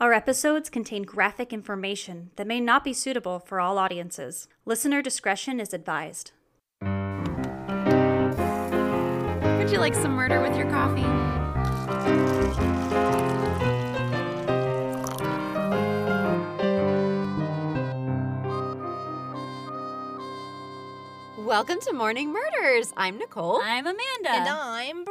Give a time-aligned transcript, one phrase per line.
[0.00, 4.48] Our episodes contain graphic information that may not be suitable for all audiences.
[4.64, 6.32] Listener discretion is advised.
[6.80, 6.90] Would
[9.70, 11.04] you like some murder with your coffee?
[21.36, 22.94] Welcome to Morning Murders.
[22.96, 23.60] I'm Nicole.
[23.62, 24.30] I'm Amanda.
[24.30, 25.04] And I'm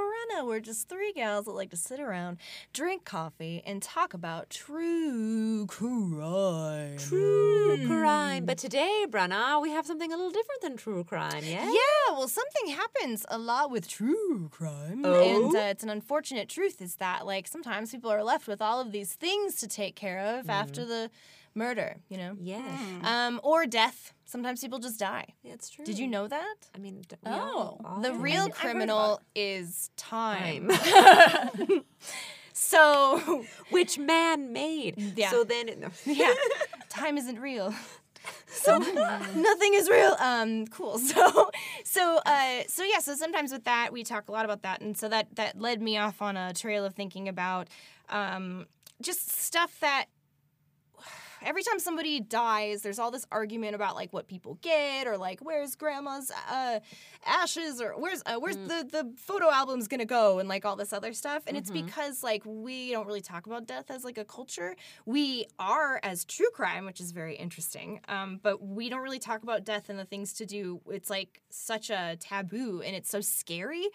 [0.45, 2.37] We're just three gals that like to sit around,
[2.73, 6.97] drink coffee, and talk about true crime.
[6.97, 8.45] True crime.
[8.45, 11.65] But today, Brenna, we have something a little different than true crime, yeah?
[11.65, 15.01] Yeah, well, something happens a lot with true crime.
[15.05, 15.45] Oh?
[15.47, 18.79] And uh, it's an unfortunate truth is that, like, sometimes people are left with all
[18.79, 21.11] of these things to take care of after the
[21.53, 22.35] murder, you know?
[22.39, 22.77] Yeah.
[23.03, 24.13] Um, or death.
[24.29, 25.25] Sometimes people just die.
[25.43, 25.83] It's true.
[25.83, 26.55] Did you know that?
[26.75, 27.79] I mean, d- Oh.
[27.83, 30.69] all- The real heard criminal is time.
[30.69, 31.81] Time.
[32.53, 35.17] so, Which man made.
[35.17, 35.31] Yeah.
[35.31, 35.87] So then, no.
[36.05, 36.33] yeah,
[36.89, 37.73] time isn't real.
[38.47, 40.15] So nothing is real.
[40.19, 40.99] Um, cool.
[40.99, 41.49] So,
[41.83, 42.99] so, uh, so yeah.
[42.99, 45.81] So sometimes with that, we talk a lot about that, and so that that led
[45.81, 47.67] me off on a trail of thinking about
[48.09, 48.67] um,
[49.01, 50.05] just stuff that
[51.43, 55.39] every time somebody dies, there's all this argument about like what people get or like
[55.41, 56.79] where's grandma's uh,
[57.25, 60.93] ashes or where's uh, where's the the photo album's gonna go and like all this
[60.93, 61.43] other stuff.
[61.47, 64.75] And it's because like we don't really talk about death as like a culture.
[65.05, 68.01] We are as true crime, which is very interesting.
[68.07, 70.81] Um, but we don't really talk about death and the things to do.
[70.89, 73.87] It's like such a taboo and it's so scary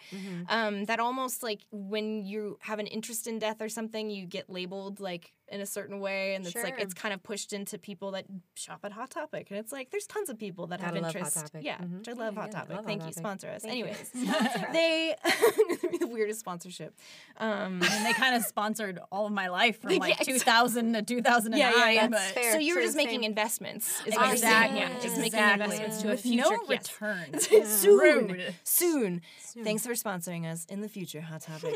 [0.49, 4.49] um, that almost like when you have an interest in death or something, you get
[4.49, 8.11] labeled like in a certain way, and it's like it's kind of pushed into people
[8.11, 11.03] that shop at Hot Topic, and it's like there's tons of people that Gotta have
[11.03, 11.37] love Hot interest.
[11.37, 11.61] Topic.
[11.63, 11.99] Yeah, Mhm.
[11.99, 12.69] which I love Yeah, Hot yeah, Topic.
[12.69, 13.17] love Hot Thank you, Topic.
[13.17, 13.61] sponsor us.
[13.61, 13.85] Thank you.
[13.85, 14.11] Anyways,
[14.73, 15.15] they
[15.99, 16.97] the weirdest sponsorship.
[17.37, 20.33] Um, And they kind of sponsored all of my life from like exactly.
[20.39, 21.59] 2000 to 2009.
[21.59, 22.07] Yeah, yeah, yeah.
[22.07, 22.53] But Fair.
[22.53, 23.29] so you were True, just making same.
[23.31, 24.75] investments, is what you're saying.
[24.75, 24.79] Exactly.
[24.79, 25.63] Yeah, just making Exactly.
[25.63, 26.43] investments to a With future.
[26.43, 26.91] no yes.
[27.01, 27.39] return.
[27.65, 28.55] soon, Rude.
[28.63, 29.21] soon.
[29.63, 31.73] Thanks for sponsoring us in the future, Hot Topic.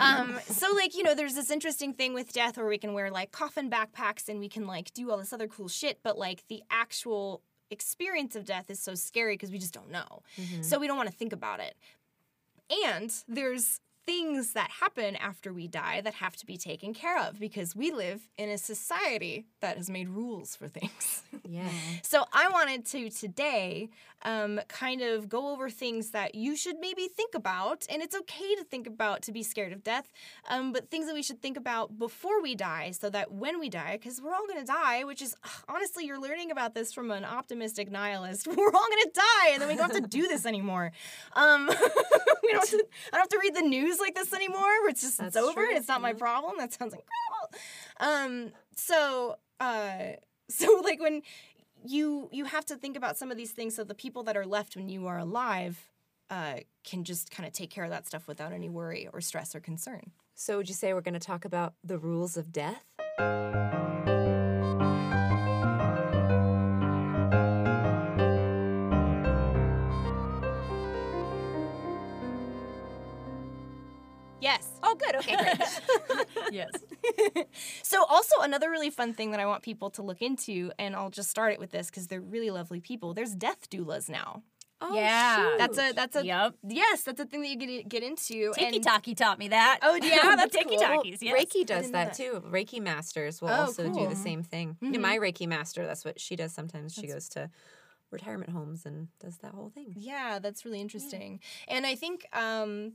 [0.00, 3.09] um, so like you know, there's this interesting thing with death where we can wear
[3.10, 6.44] like coffin backpacks and we can like do all this other cool shit, but like
[6.48, 10.22] the actual experience of death is so scary because we just don't know.
[10.36, 10.62] Mm-hmm.
[10.62, 11.76] So we don't want to think about it.
[12.86, 17.38] And there's things that happen after we die that have to be taken care of
[17.38, 21.22] because we live in a society that has made rules for things.
[21.48, 21.68] Yeah.
[22.02, 23.90] So I wanted to today
[24.22, 28.54] um, kind of go over things that you should maybe think about, and it's okay
[28.56, 30.12] to think about to be scared of death,
[30.48, 33.68] um, but things that we should think about before we die, so that when we
[33.68, 35.34] die, because we're all gonna die, which is
[35.68, 38.46] honestly you're learning about this from an optimistic nihilist.
[38.60, 40.92] We're all gonna die, and then we don't have to do this anymore.
[41.34, 41.66] Um,
[42.42, 42.60] we don't.
[42.60, 44.60] Have to, I don't have to read the news like this anymore.
[44.60, 45.66] Where it's just That's it's over.
[45.66, 46.54] true, It's not my problem.
[46.58, 47.50] That sounds incredible.
[48.00, 49.36] Um, so.
[49.58, 50.12] Uh,
[50.50, 51.22] so like when
[51.84, 54.46] you you have to think about some of these things so the people that are
[54.46, 55.88] left when you are alive
[56.30, 59.54] uh, can just kind of take care of that stuff without any worry or stress
[59.54, 60.12] or concern.
[60.34, 62.84] So would you say we're going to talk about the rules of death?
[74.90, 75.16] Oh, good.
[75.16, 76.26] Okay, great.
[76.52, 76.70] yes.
[77.82, 81.10] So also another really fun thing that I want people to look into, and I'll
[81.10, 83.14] just start it with this because they're really lovely people.
[83.14, 84.42] There's death doulas now.
[84.82, 85.36] Oh, Yeah.
[85.50, 85.58] shoot.
[85.58, 86.54] That's a that's a Yep.
[86.68, 88.52] yes, that's a thing that you get get into.
[88.54, 89.78] Tiki and- Taki taught me that.
[89.82, 90.78] Oh, yeah, that's Tiki cool.
[90.78, 91.34] Takis, yes.
[91.38, 92.14] Reiki does that, that.
[92.16, 92.42] too.
[92.50, 94.76] Reiki masters will Oh, also do the same thing.
[94.80, 96.94] Yeah, my Reiki master, that's what she does sometimes.
[96.94, 97.50] She goes to
[98.10, 99.94] retirement homes and does that whole thing.
[99.96, 101.40] Yeah, that's really interesting.
[101.68, 102.94] And I think um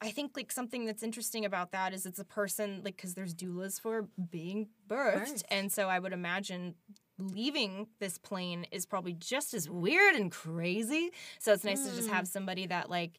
[0.00, 3.34] I think like something that's interesting about that is it's a person like cuz there's
[3.34, 5.16] doulas for being birthed.
[5.16, 5.42] Birthed.
[5.50, 6.74] And so I would imagine
[7.18, 11.10] leaving this plane is probably just as weird and crazy.
[11.40, 12.32] So it's nice to just have hmm.
[12.32, 13.18] somebody that like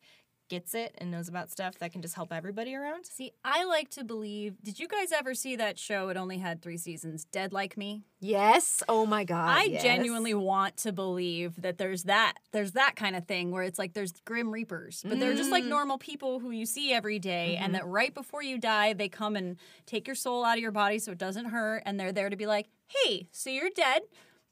[0.50, 3.06] gets it and knows about stuff that can just help everybody around.
[3.06, 4.56] See, I like to believe.
[4.64, 6.10] Did you guys ever see that show?
[6.10, 7.26] It only had three seasons.
[7.26, 8.02] Dead Like Me.
[8.20, 8.84] Yes.
[8.90, 9.50] Oh my God.
[9.58, 9.82] I yes.
[9.84, 13.94] genuinely want to believe that there's that there's that kind of thing where it's like
[13.94, 15.70] there's grim reapers, but they're just like Mm.
[15.70, 17.64] normal people who you see every day, Mm-hmm.
[17.66, 20.72] and that right before you die, they come and take your soul out of your
[20.72, 24.02] body so it doesn't hurt, and they're there to be like, "Hey, so you're dead.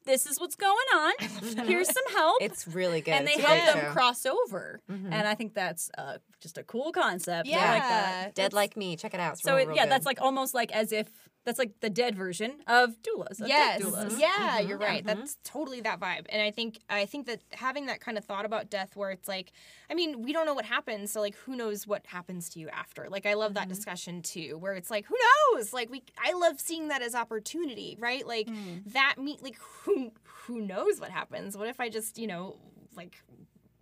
[0.07, 1.13] This is what's going on.
[1.68, 3.12] Here's some help." It's really good.
[3.13, 3.92] and they It's help great them show.
[3.92, 5.13] cross over, Mm-hmm.
[5.13, 7.48] and I think that's uh, just a cool concept.
[7.48, 8.36] I like that.
[8.36, 8.95] Dead Like Me.
[8.95, 9.33] Check it out.
[9.33, 9.92] It's So real, it, real yeah, good.
[9.92, 11.07] that's like almost like as if
[11.48, 13.40] That's like the dead version of doulas.
[13.40, 13.82] of yes.
[13.82, 14.08] Doulas.
[14.08, 14.20] Mm-hmm.
[14.20, 14.68] yeah mm-hmm.
[14.68, 15.06] you're right.
[15.06, 15.20] Mm-hmm.
[15.20, 16.26] That's totally that vibe.
[16.28, 19.30] And i think i think that having that kind of thought about death where it's
[19.30, 19.54] like
[19.90, 22.68] i mean we don't know what happens so like who knows what happens to you
[22.68, 23.08] after.
[23.10, 25.16] Like i love that discussion too where it's like who
[25.54, 25.72] knows?
[25.72, 28.28] Like we i love seeing that as opportunity right?
[28.28, 28.82] Like mm.
[28.92, 31.58] that meet like who who knows what happens?
[31.58, 32.58] What if i just you know
[32.98, 33.16] like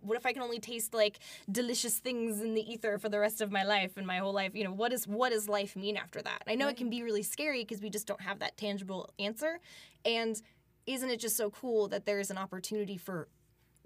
[0.06, 1.18] what if I can only taste like
[1.50, 4.52] delicious things in the ether for the rest of my life and my whole life?
[4.54, 6.42] You know, what is what does life mean after that?
[6.46, 9.60] I know it can be really scary because we just don't have that tangible answer.
[10.04, 10.40] And
[10.86, 13.28] isn't it just so cool that there's an opportunity for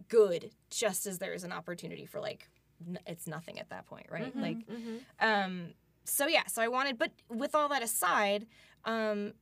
[0.08, 2.48] good just as there is an opportunity for like
[2.86, 4.34] n- it's nothing at that point, right?
[4.36, 4.58] Like
[5.20, 5.74] um
[6.04, 8.46] so yeah, so I wanted but with all that aside,
[8.84, 9.32] um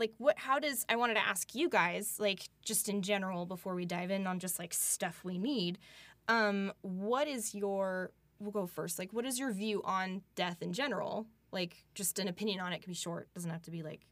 [0.00, 3.74] like what how does i wanted to ask you guys like just in general before
[3.74, 5.78] we dive in on just like stuff we need
[6.26, 8.10] um what is your
[8.40, 11.26] we'll go first like what is your view on death in general?
[11.52, 14.06] Like just an opinion on it can be short doesn't have to be like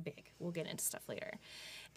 [0.00, 1.30] big we'll get into stuff later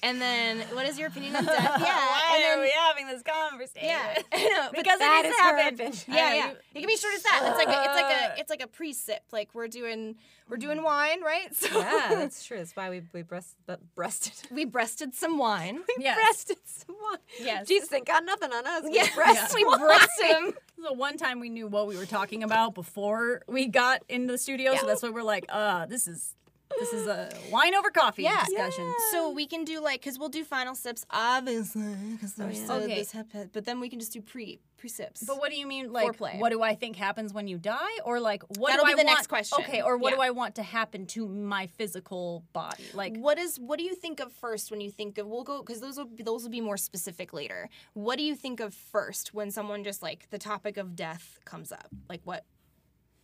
[0.01, 3.07] and then what is your opinion on death yeah Why and then are we having
[3.07, 3.87] this conversation?
[3.87, 5.93] yeah, I know, but Because it needs to happen.
[6.15, 6.47] yeah, yeah.
[6.49, 7.41] you- It can be short as that.
[7.45, 8.33] It's like a, it's like Uh.
[8.35, 9.21] a, it's like a pre-sip.
[9.31, 10.15] Like we're doing,
[10.49, 11.53] we're doing wine, right?
[11.55, 12.57] So Yeah, that's true.
[12.57, 14.33] That's why we we breast but breasted.
[14.51, 15.79] we breasted some wine.
[15.97, 16.15] We Yes.
[16.17, 17.19] breasted some wine.
[17.39, 17.67] Yes.
[17.67, 18.83] Jesus ain't got nothing on us.
[18.83, 19.79] We Yes, breast we wine.
[19.79, 20.53] breasted him.
[20.83, 24.37] So one time we knew what we were talking about before we got into the
[24.39, 26.35] studio, so that's why we're like, uh, this is
[26.79, 28.43] this is a wine over coffee Yeah.
[28.45, 28.93] discussion.
[29.11, 32.83] So we can do like, cause we'll do final sips, obviously, because there's oh, yeah.
[32.83, 32.95] Okay.
[32.95, 33.15] this
[33.51, 35.23] but then we can just do pre pre sips.
[35.23, 36.39] But what do you mean, like, Foreplay.
[36.39, 39.03] what do I think happens when you die, or like, what That'll do be I
[39.03, 39.17] the want?
[39.17, 39.59] next question.
[39.61, 42.83] Okay, or what do I want to happen to my physical body?
[42.93, 45.61] Like, what is what do you think of first when you think of we'll go
[45.61, 47.69] because those will be, those will be more specific later.
[47.93, 51.71] What do you think of first when someone just like the topic of death comes
[51.71, 51.87] up?
[52.09, 52.43] Like what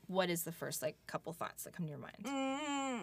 [0.09, 2.17] what is the first like couple thoughts that come to your mind?
[2.23, 2.99] mm,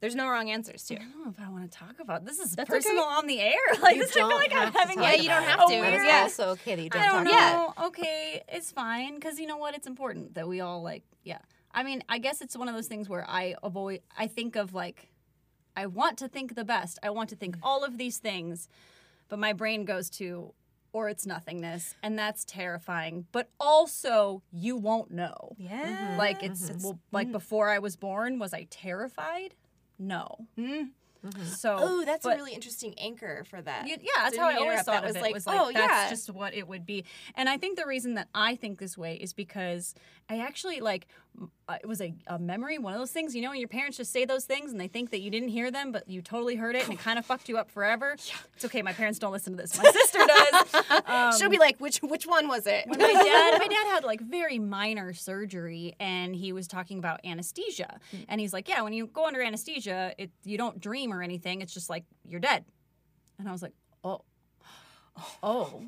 [0.00, 0.94] There's no wrong answers to.
[0.96, 2.38] I don't know if I want to talk about this.
[2.38, 3.14] Is That's personal okay.
[3.14, 3.54] on the air.
[3.80, 5.60] Like, You this, I feel don't like I'm have to having Yeah, you don't have
[5.60, 5.72] a to.
[5.74, 6.22] It's weird- Yeah.
[6.22, 7.72] also okay that you don't I don't talk know.
[7.76, 9.74] about Okay, it's fine because you know what?
[9.74, 11.02] It's important that we all like.
[11.22, 11.38] Yeah.
[11.72, 14.00] I mean, I guess it's one of those things where I avoid.
[14.16, 15.10] I think of like,
[15.76, 16.98] I want to think the best.
[17.02, 18.68] I want to think all of these things,
[19.28, 20.54] but my brain goes to,
[20.94, 23.26] or it's nothingness, and that's terrifying.
[23.32, 25.56] But also, you won't know.
[25.58, 26.14] Yeah.
[26.16, 29.54] Like it's well, like before I was born, was I terrified?
[29.98, 30.46] No.
[30.56, 30.90] Mm.
[31.44, 31.76] So.
[31.78, 33.88] Oh, that's but- a really interesting anchor for that.
[33.88, 35.22] yeah, that's how I always thought That of was it.
[35.22, 36.10] like, was like, oh, that's yeah.
[36.10, 37.04] just what it would be.
[37.34, 39.94] And I think the reason that I think this way is because
[40.28, 41.06] I actually like
[41.68, 43.34] uh, it was a, a memory, one of those things.
[43.34, 45.48] You know, when your parents just say those things and they think that you didn't
[45.48, 48.16] hear them, but you totally heard it and it kind of fucked you up forever.
[48.54, 48.82] It's okay.
[48.82, 49.76] My parents don't listen to this.
[49.76, 51.02] My sister does.
[51.06, 52.86] Um, She'll be like, which which one was it?
[52.86, 57.98] my dad my dad had like very minor surgery and he was talking about anesthesia
[58.28, 61.60] and he's like yeah when you go under anesthesia it you don't dream or anything
[61.62, 62.64] it's just like you're dead
[63.38, 63.72] and i was like
[64.04, 64.20] oh
[65.42, 65.82] oh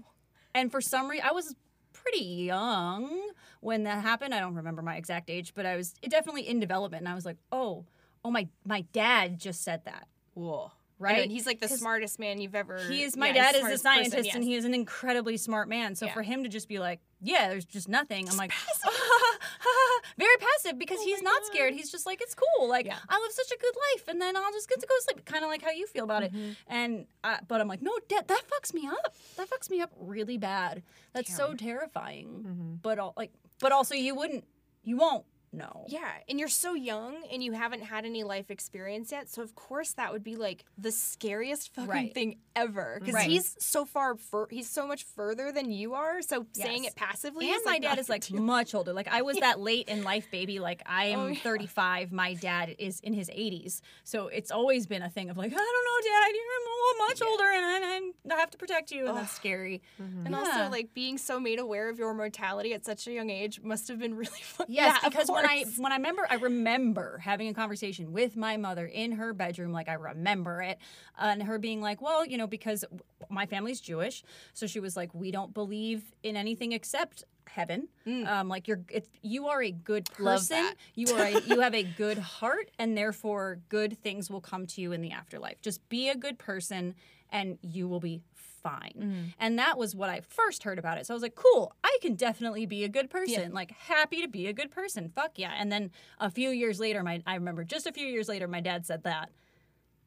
[0.54, 1.54] and for some reason i was
[2.02, 6.46] pretty young when that happened i don't remember my exact age but i was definitely
[6.48, 7.84] in development and i was like oh
[8.24, 10.70] oh my my dad just said that Whoa.
[10.98, 12.78] right And he's like the smartest man you've ever.
[12.88, 15.68] he is my yeah, dad is a scientist person, and he is an incredibly smart
[15.68, 16.12] man so Yeah.
[16.14, 18.52] for him to just be like yeah there's just nothing i'm like
[20.18, 21.74] very passive because he's not scared.
[21.74, 22.68] He's just like it's cool.
[22.68, 22.98] Like Yeah.
[23.08, 25.24] i live such a good life and then i'll just get to go to sleep.
[25.24, 26.32] Kind of like how you feel about it.
[26.68, 29.14] And I, but i'm like no dad that fucks me up.
[29.36, 30.82] That fucks me up really bad.
[31.12, 32.78] That's so terrifying.
[32.82, 34.44] But all like but also you wouldn't
[34.84, 35.24] you won't
[35.56, 39.42] know Yeah, and you're so young and you haven't had any life experience yet, so
[39.42, 42.14] of course that would be like the scariest fucking Right.
[42.14, 42.98] thing ever.
[43.00, 43.30] Because Right.
[43.30, 46.22] he's so far, fur- he's so much further than you are.
[46.22, 48.40] So saying it passively, And is my like dad is like deal.
[48.40, 48.92] much older.
[48.92, 50.58] Like I was that late in life baby.
[50.60, 51.40] Like I am Oh, yeah.
[51.40, 52.12] 35.
[52.12, 53.80] My dad is in his 80s.
[54.04, 57.44] So it's always been a thing of like, I don't know, dad, you're much older
[57.44, 59.06] and I, I have to protect you.
[59.06, 59.82] And that's scary.
[60.00, 60.26] Mm-hmm.
[60.26, 60.38] And Yeah.
[60.38, 63.88] also, like being so made aware of your mortality at such a young age must
[63.88, 64.66] have been really fun.
[64.68, 68.56] Yes, Yeah, because when I when I remember I remember having a conversation with my
[68.56, 70.78] mother in her bedroom, like I remember it,
[71.18, 72.84] and her being like, "Well, you know, because
[73.30, 74.22] my family's Jewish,
[74.52, 77.88] so she was like, we don't believe in anything except." Heaven,
[78.26, 80.12] um, like you're, if you are a good Mm.
[80.16, 84.66] Person, you are, a, you have a good heart, and therefore good things will come
[84.66, 85.62] to you in the afterlife.
[85.62, 86.94] Just be a good person,
[87.30, 88.94] and you will be fine.
[88.98, 89.34] Mm.
[89.38, 91.06] And that was what I first heard about it.
[91.06, 93.52] So I was like, cool, I can definitely be a good person.
[93.52, 95.10] Like happy to be a good person.
[95.14, 95.52] Fuck yeah.
[95.56, 98.60] And then a few years later, my I remember just a few years later, my
[98.60, 99.30] dad said that.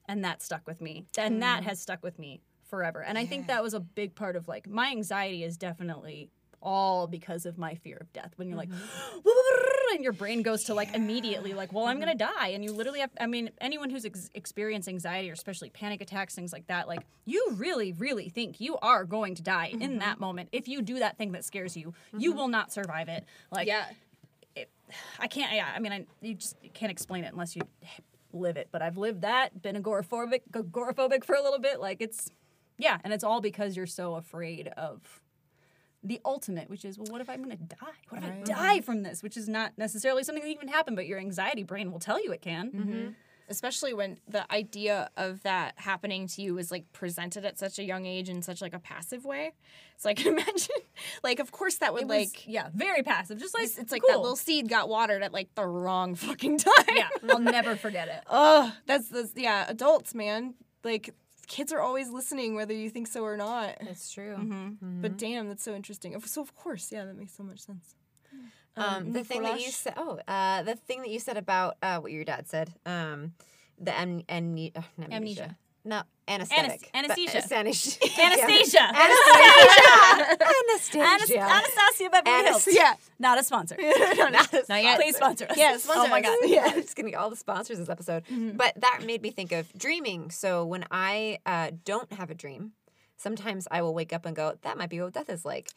[0.07, 1.05] And that stuck with me.
[1.17, 1.41] And Mm.
[1.41, 3.01] that has stuck with me forever.
[3.03, 6.29] And I think that was a big part of like my anxiety is definitely
[6.61, 8.31] all because of my fear of death.
[8.35, 9.29] When you're like, Mm-hmm.
[9.95, 12.99] and your brain goes to like immediately like, well, I'm gonna die, and you literally
[12.99, 13.09] have.
[13.19, 17.01] I mean, anyone who's ex- experienced anxiety or especially panic attacks, things like that, like
[17.25, 19.99] you really, really think you are going to die in Mm-hmm.
[19.99, 20.49] that moment.
[20.51, 23.25] If you do that thing that scares you, you will not survive it.
[23.51, 23.85] Like, Yeah.
[24.55, 24.69] it,
[25.19, 25.53] I can't.
[25.53, 27.61] Yeah, I mean, I, you just can't explain it unless you
[28.33, 28.67] live it.
[28.71, 31.79] But I've lived that, been agoraphobic, agoraphobic for a little bit.
[31.79, 32.29] Like it's,
[32.77, 35.01] yeah, and it's all because you're so afraid of
[36.03, 37.75] the ultimate, which is, well, what if I'm going to die?
[38.09, 39.21] What if I die from this?
[39.21, 42.31] Which is not necessarily something that even happened, but your anxiety brain will tell you
[42.31, 42.71] it can.
[42.71, 42.89] Mm-hmm.
[42.91, 43.09] Mm-hmm.
[43.49, 47.83] especially when the idea of that happening to you was like presented at such a
[47.83, 49.53] young age in such like a passive way.
[49.97, 50.75] So I can imagine,
[51.23, 52.47] like, of course that would was, like.
[52.47, 53.39] yeah, very passive.
[53.39, 54.11] Just like It's, it's like cool.
[54.11, 56.73] that little seed got watered at like the wrong fucking time.
[56.95, 58.23] Yeah, I'll never forget it.
[58.29, 60.53] Oh, that's that's yeah, adults, man.
[60.83, 61.13] Like
[61.49, 63.75] kids are always listening whether you think so or not.
[63.81, 64.37] That's true.
[64.37, 65.01] Mm-hmm.
[65.01, 66.17] But damn, that's so interesting.
[66.21, 67.95] So of course, yeah, that makes so much sense.
[68.77, 71.97] Um, the thing that you said, oh, uh, the thing that you said about uh,
[71.97, 73.33] what your dad said, um,
[73.77, 75.15] the am- amne- uh, amnesia.
[75.15, 75.57] Amnesia.
[75.85, 76.89] No, anesthetic.
[76.93, 77.41] anesthesia.
[77.47, 77.55] The-
[78.21, 78.79] anesthesia.
[78.81, 79.99] Anastasia.
[80.41, 80.99] Anastasia.
[80.99, 82.67] Anas- Anastasia Beverly Hills.
[82.67, 82.93] Anas- Yeah.
[83.17, 83.75] Not a sponsor.
[83.79, 84.97] Not a Not yet.
[84.99, 85.57] Please sponsor us.
[85.57, 86.37] Yeah, sponsor Oh my god.
[86.43, 88.23] yeah, I'm just gonna get all the sponsors this episode.
[88.29, 90.31] But that made me think of dreaming.
[90.31, 92.73] So when I uh, don't have a dream,
[93.17, 95.69] sometimes I will wake up and go, "That might be what death is like."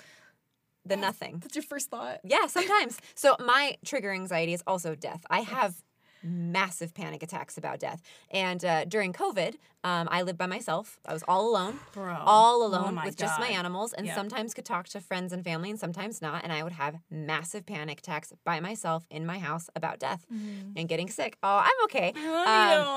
[0.85, 1.39] The nothing.
[1.39, 2.19] That's your first thought.
[2.25, 2.99] Yeah, sometimes.
[3.15, 5.25] so my trigger anxiety is also death.
[5.31, 5.77] I have
[6.23, 8.03] massive panic attacks about death.
[8.31, 10.99] And uh, during COVID, um, I lived by myself.
[11.05, 12.15] I was all alone, Bro.
[12.25, 14.15] all Oh alone my with just my animals, and Yeah.
[14.15, 16.45] sometimes could talk to friends and family, and sometimes not.
[16.45, 20.89] And I would have massive panic attacks by myself in my house about death and
[20.89, 21.37] getting sick.
[21.43, 22.13] Oh, I'm okay.
[22.13, 22.31] Mm-hmm.
[22.31, 22.47] love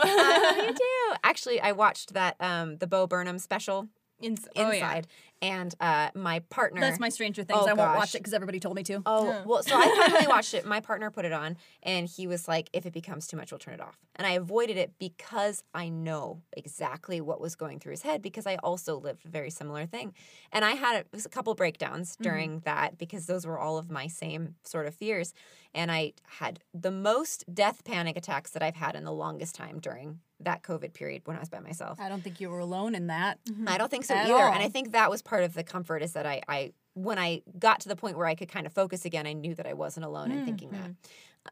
[0.03, 0.15] Um, you.
[0.22, 0.74] I love you
[1.12, 1.15] too.
[1.24, 3.88] Actually, I watched that um, the Bo Burnham special
[4.22, 6.81] Ins- inside, Oh, and uh, my partner.
[6.81, 7.59] That's my Stranger Things.
[7.61, 7.97] Oh, I won't gosh.
[7.97, 9.01] watch it because everybody told me to.
[9.05, 10.65] Oh, well, so I finally watched it.
[10.65, 13.59] My partner put it on, and he was like, if it becomes too much, we'll
[13.59, 13.97] turn it off.
[14.15, 18.47] And I avoided it because I know exactly what was going through his head because
[18.47, 20.13] I also lived a very similar thing.
[20.51, 24.07] And I had a, a couple breakdowns during that because those were all of my
[24.07, 25.33] same sort of fears.
[25.73, 29.79] And I had the most death panic attacks that I've had in the longest time
[29.79, 31.99] during that COVID period when I was by myself.
[31.99, 33.39] I don't think you were alone in that.
[33.67, 34.33] I don't think so At either.
[34.35, 37.41] And I think that was part of the comfort is that I, I when I
[37.60, 39.74] got to the point where I could kind of focus again, I knew that I
[39.74, 40.91] wasn't alone in thinking that.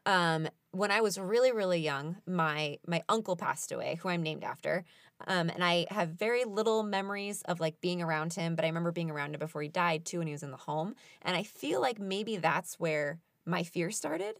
[0.06, 4.42] Um, when I was really, really young, my my uncle passed away, who I'm named
[4.42, 4.84] after.
[5.26, 8.90] Um, and I have very little memories of like being around him, but I remember
[8.90, 10.94] being around him before he died too when he was in the home.
[11.22, 14.36] And I feel like maybe that's where my fear started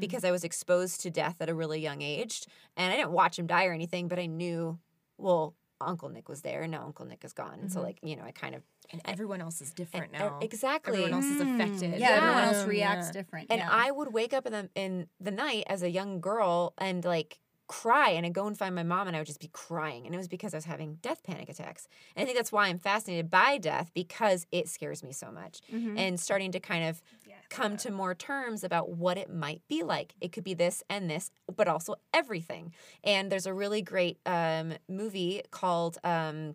[0.00, 2.44] because I was exposed to death at a really young age.
[2.76, 4.78] And I didn't watch him die or anything, but I knew,
[5.18, 7.58] well, Uncle Nick was there and now Uncle Nick is gone.
[7.60, 8.62] And so like, you know, I kind of
[8.92, 10.38] And everyone else is different and- now.
[10.40, 10.98] exactly.
[11.04, 11.94] Everyone else is affected.
[11.94, 11.98] Mm.
[11.98, 13.12] Yeah, everyone else reacts Yeah.
[13.12, 13.46] different.
[13.50, 13.68] And yeah.
[13.70, 17.38] I would wake up in the in the night as a young girl and like
[17.68, 20.06] cry and I'd go and find my mom and I would just be crying.
[20.06, 21.88] And it was because I was having death panic attacks.
[22.14, 25.60] And I think that's why I'm fascinated by death because it scares me so much.
[25.72, 25.98] Mm-hmm.
[25.98, 27.02] And starting to kind of
[27.48, 30.14] come to more terms about what it might be like.
[30.20, 32.72] It could be this and this, but also everything.
[33.04, 36.54] And there's a really great um, movie called um,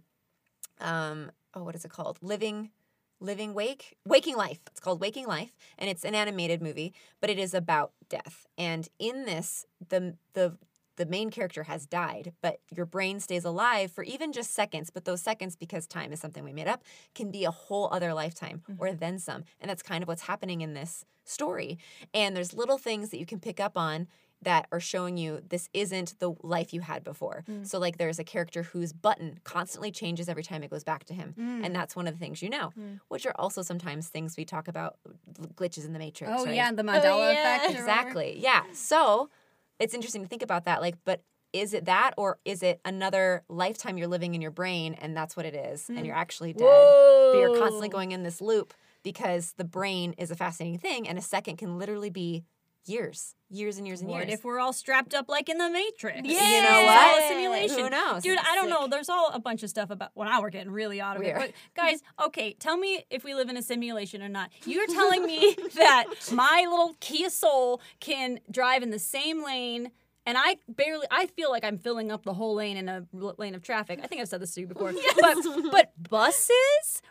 [0.79, 2.17] um, oh, what is it called?
[2.21, 2.71] Living
[3.19, 4.59] Living Wake Waking Life.
[4.71, 8.47] It's called Waking Life and it's an animated movie, but it is about death.
[8.57, 10.57] And in this the the
[10.97, 14.89] the main character has died, but your brain stays alive for even just seconds.
[14.89, 16.83] But those seconds, because time is something we made up,
[17.15, 18.81] can be a whole other lifetime mm-hmm.
[18.81, 19.45] or then some.
[19.59, 21.79] And that's kind of what's happening in this story.
[22.13, 24.07] And there's little things that you can pick up on
[24.43, 27.43] that are showing you this isn't the life you had before.
[27.49, 27.65] Mm.
[27.65, 31.13] So, like, there's a character whose button constantly changes every time it goes back to
[31.13, 31.35] him.
[31.37, 31.65] Mm.
[31.65, 32.99] And that's one of the things you know, mm.
[33.09, 34.97] which are also sometimes things we talk about
[35.55, 36.31] glitches in the Matrix.
[36.35, 36.55] oh right?
[36.55, 37.55] yeah, the oh, Mandela yeah.
[37.55, 37.79] effect.
[37.79, 38.39] Exactly.
[38.39, 38.63] Yeah.
[38.73, 39.29] So
[39.79, 40.81] it's interesting to think about that.
[40.81, 41.21] Like, but
[41.53, 45.35] is it that or is it another lifetime you're living in your brain and that's
[45.35, 46.65] what it is and you're actually dead?
[46.65, 51.17] But you're constantly going in this loop because the brain is a fascinating thing and
[51.17, 52.43] a second can literally be
[52.85, 54.33] years, years and years and What years.
[54.39, 56.21] if we're all strapped up like in the Matrix?
[56.23, 57.13] Yeah, You know It's what?
[57.13, 57.79] all a simulation.
[57.79, 58.23] Who knows?
[58.23, 58.87] Dude, I don't know.
[58.87, 60.11] There's all a bunch of stuff about.
[60.15, 61.35] Well, now we're getting really out of it.
[61.35, 64.49] But guys, okay, tell me if we live in a simulation or not.
[64.65, 69.91] You're telling me that my little Kia Soul can drive in the same lane.
[70.23, 73.07] And I barely, I feel like I'm filling up the whole lane in a
[73.39, 73.99] lane of traffic.
[74.03, 74.93] I think I've said this to you before.
[75.19, 75.37] But,
[75.71, 77.01] but buses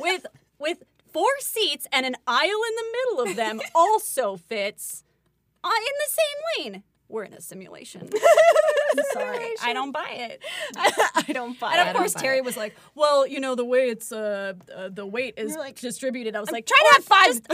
[0.00, 0.26] with
[0.60, 5.02] with four seats and an aisle in the middle of them also fits
[5.64, 6.82] uh, in the same lane.
[7.08, 8.08] We're in a simulation.
[9.12, 10.42] Sorry, I don't buy it.
[10.76, 11.78] I don't buy it.
[11.78, 12.44] And of course, Terry it.
[12.44, 16.34] was like, "Well, you know, the way it's uh, uh the weight is like, distributed."
[16.34, 17.26] I was like, Try to have fun.
[17.26, 17.44] Just,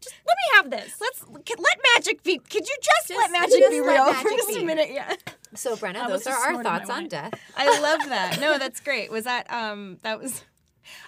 [0.00, 1.00] just let me have this.
[1.00, 2.38] Let's can, let magic be.
[2.38, 4.90] Could you just, let Just- magic just be let real for magic just a minute?
[4.90, 5.14] Yeah.
[5.54, 7.34] So Brenna, those are our thoughts on death.
[7.56, 8.40] I love that.
[8.40, 9.10] No, that's great.
[9.10, 10.42] Was that um that was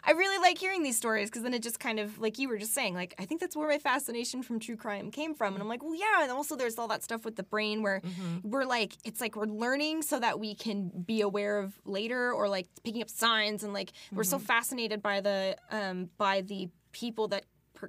[0.04, 2.58] I really like hearing these stories because then it just kind of like you were
[2.58, 5.54] just saying like I think that's where my fascination from true crime came from.
[5.54, 6.22] And I'm like well yeah.
[6.22, 8.00] And also there's all that stuff with the brain where
[8.42, 12.48] we're like it's like we're learning so that we can be aware of later or
[12.48, 17.28] like picking up signs and like we're so fascinated by the um by the people
[17.28, 17.44] that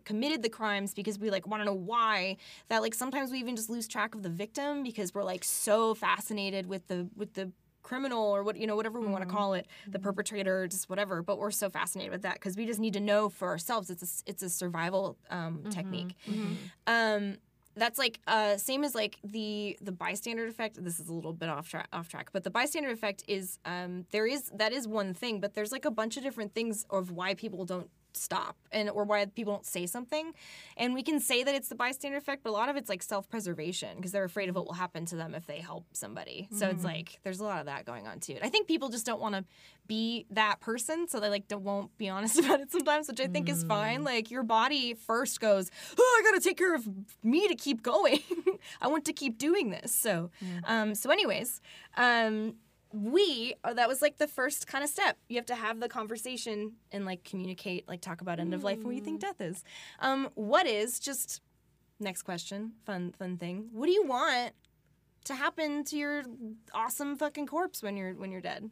[0.06, 2.38] committed the crimes because we like want to know why
[2.70, 5.94] that like sometimes we even just lose track of the victim because we're like so
[5.94, 7.52] fascinated with the with the
[7.84, 11.22] criminal or what you know whatever we want to call it the perpetrator just whatever
[11.22, 13.90] but we're so fascinated with that because we just need to know for ourselves.
[13.90, 16.16] It's a, it's a survival um, technique.
[16.88, 17.38] Um
[17.76, 20.84] that's like uh same as like the the bystander effect.
[20.84, 24.06] This is a little bit off track off track but the bystander effect is um
[24.12, 27.12] there is that is one thing but there's like a bunch of different things of
[27.12, 30.34] why people don't stop and or why people don't say something.
[30.78, 33.04] And we can say that it's the bystander effect but a lot of it's like
[33.04, 36.48] self-preservation because they're afraid of what will happen to them if they help somebody.
[36.52, 38.38] So it's like there's a lot of that going on too.
[38.42, 39.46] I think people just don't want to
[39.88, 43.28] be that person so they like don't won't be honest about it sometimes which i
[43.28, 44.04] think is fine.
[44.04, 46.88] Like your body first goes oh i gotta take care of
[47.24, 48.20] me to keep going.
[48.82, 49.94] I want to keep doing this.
[49.94, 50.30] So
[50.66, 51.62] um so anyways
[51.98, 52.56] um
[52.94, 55.18] we that was like the first kind of step.
[55.30, 58.78] You have to have the conversation and like communicate like talk about end of life
[58.78, 59.64] and what you think death is.
[60.00, 61.42] Um what is just
[62.00, 63.70] next question fun fun thing.
[63.72, 64.54] What do you want
[65.26, 66.24] to happen to your
[66.74, 68.70] awesome fucking corpse when you're when you're dead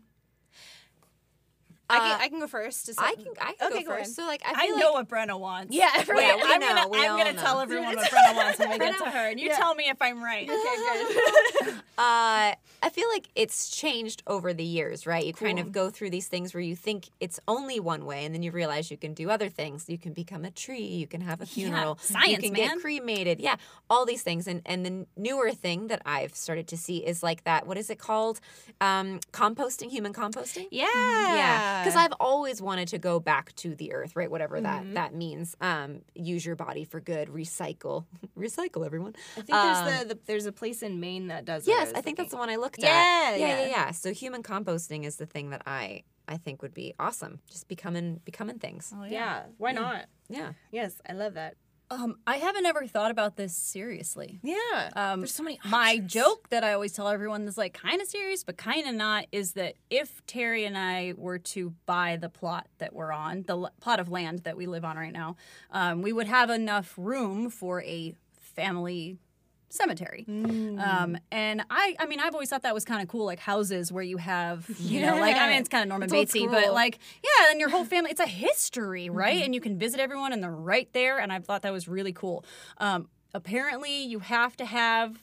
[1.92, 2.86] I can, Uh, I can go first.
[2.86, 4.02] to I set- can I can Okay, go go first.
[4.02, 4.16] ahead.
[4.16, 5.76] So like I I feel know like what Brenna wants.
[5.76, 6.36] Yeah, Yeah, right.
[6.38, 7.42] we I'm know, gonna, we I'm all gonna know.
[7.42, 9.58] tell everyone what Brenna wants when we get to Brenna- her, and you Yeah.
[9.58, 10.48] tell me if I'm right.
[10.60, 11.74] Okay, good.
[11.98, 15.26] Uh, I feel like it's changed over the years, right?
[15.26, 18.34] You kind of go through these things where you think it's only one way, and
[18.34, 19.90] then you realize you can do other things.
[19.90, 22.76] You can become a tree, you can have a funeral, you science, can man.
[22.76, 23.56] get cremated, yeah,
[23.90, 24.48] all these things.
[24.48, 27.68] And and the newer thing that I've started to see is like that.
[27.68, 28.40] What is it called?
[28.80, 30.68] Um, composting, human composting.
[30.72, 30.86] yeah.
[31.36, 34.30] Yeah, because I've always wanted to go back to the earth, right?
[34.30, 34.94] Whatever Mm-hmm.
[34.94, 35.56] that that means.
[35.62, 37.30] Um, use your body for good.
[37.30, 38.06] Recycle,
[38.38, 39.16] recycle, everyone.
[39.38, 41.68] I think there's the, the there's a place in Maine that does.
[41.68, 43.40] it, Yes, was I think that's the one I looked Yeah, at.
[43.40, 43.60] yeah, yeah.
[43.62, 43.92] yeah, yeah.
[43.92, 47.40] So human composting is the thing that I I think would be awesome.
[47.50, 48.94] Just becoming becoming things.
[48.96, 50.06] Oh, Yeah, why not?
[50.30, 50.54] Yeah.
[50.72, 51.56] Yes, I love that.
[51.92, 54.40] Um, I haven't ever thought about this seriously.
[54.44, 54.90] Yeah.
[54.96, 55.60] Um, there's so many.
[55.66, 58.94] My joke that I always tell everyone is like kind of serious, but kind of
[58.94, 63.44] not, is that if Terry and I were to buy the plot that we're on,
[63.48, 65.36] the l- plot of land that we live on right now,
[65.72, 69.18] um, we would have enough room for a family
[69.70, 70.26] cemetery.
[70.28, 73.92] Um, and I, I mean, I've always thought that was kind of cool, like houses
[73.92, 76.74] where you have, you know, like I mean, it's kind of Norman It's Batesy, but
[76.74, 79.36] like, yeah, and your whole family, it's a history, right?
[79.36, 79.46] Mm-hmm.
[79.46, 81.20] And you can visit everyone, and they're right there.
[81.20, 82.44] And I thought that was really cool.
[82.78, 85.20] Um, apparently, you have to have,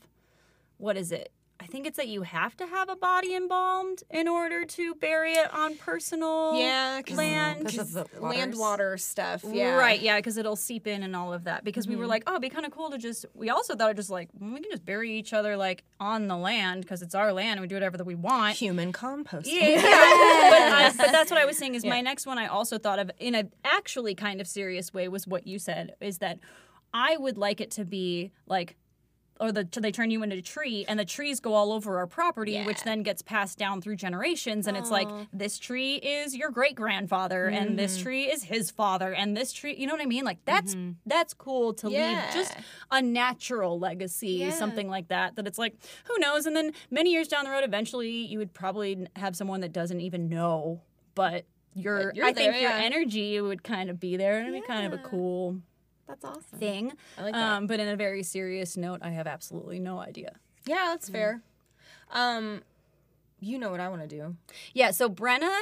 [0.79, 1.33] what is it?
[1.67, 5.33] I think it's that you have to have a body embalmed in order to bury
[5.33, 7.65] it on personal Yeah, 'cause- land.
[7.65, 9.43] Because of the land water stuff.
[9.45, 9.75] Yeah.
[9.75, 11.65] Right, yeah, because it'll seep in and all of that.
[11.65, 11.95] Because Mm-hmm.
[11.95, 13.27] we were like, oh, it'd be kind of cool to just.
[13.35, 16.37] We also thought it just like we can just bury each other like on the
[16.37, 18.55] land because it's our land and we do whatever that we want.
[18.59, 19.49] Human compost.
[19.49, 19.81] Yeah, yeah.
[19.83, 19.83] but,
[20.63, 21.75] I, but that's what I was saying.
[21.75, 25.09] Is my next one I also thought of in a actually kind of serious way
[25.09, 26.39] was what you said is that
[26.95, 28.77] I would like it to be like.
[29.39, 32.07] Or the, they turn you into a tree, and the trees go all over our
[32.07, 34.67] property, which then gets passed down through generations.
[34.67, 37.77] And it's like this tree is your great grandfather, and Mm-hmm.
[37.77, 40.25] this tree is his father, and this tree, you know what I mean?
[40.25, 42.57] Like that's that's cool to leave just
[42.91, 44.51] a natural legacy, Yeah.
[44.51, 45.37] something like that.
[45.37, 46.47] That it's like, who knows?
[46.47, 50.01] And then many years down the road, eventually you would probably have someone that doesn't
[50.01, 50.81] even know,
[51.15, 51.45] but
[51.75, 54.63] your But you're I think there, your energy would kind of be there and it'd
[54.63, 55.61] be kind of a cool
[56.09, 56.59] That's awesome.
[56.59, 56.93] thing.
[57.19, 57.43] I like that.
[57.57, 60.33] Um, but in a very serious note, I have absolutely no idea.
[60.67, 61.43] Yeah, that's fair.
[62.13, 62.63] Um,
[63.41, 64.35] you know what I want to do.
[64.73, 65.53] Yeah, so Brenna,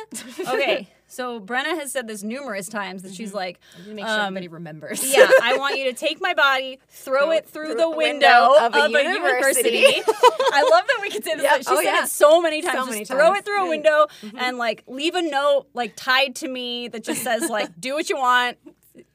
[0.41, 4.05] okay, so Brenna has said this numerous times that she's like, I need to make
[4.07, 5.05] sure Um, everybody remembers.
[5.17, 8.51] yeah, I want you to take my body, throw it through, through the the window,
[8.51, 9.71] window of, of a, a university.
[9.71, 10.03] university.
[10.53, 11.43] I love that we can say this.
[11.43, 11.59] Yep.
[11.63, 12.05] She Oh, said yeah.
[12.05, 12.75] it so many times.
[12.75, 13.39] So Just many throw times.
[13.39, 14.07] it through a window
[14.39, 18.09] and like leave a note like tied to me that just says like, "Do what
[18.09, 18.57] you want.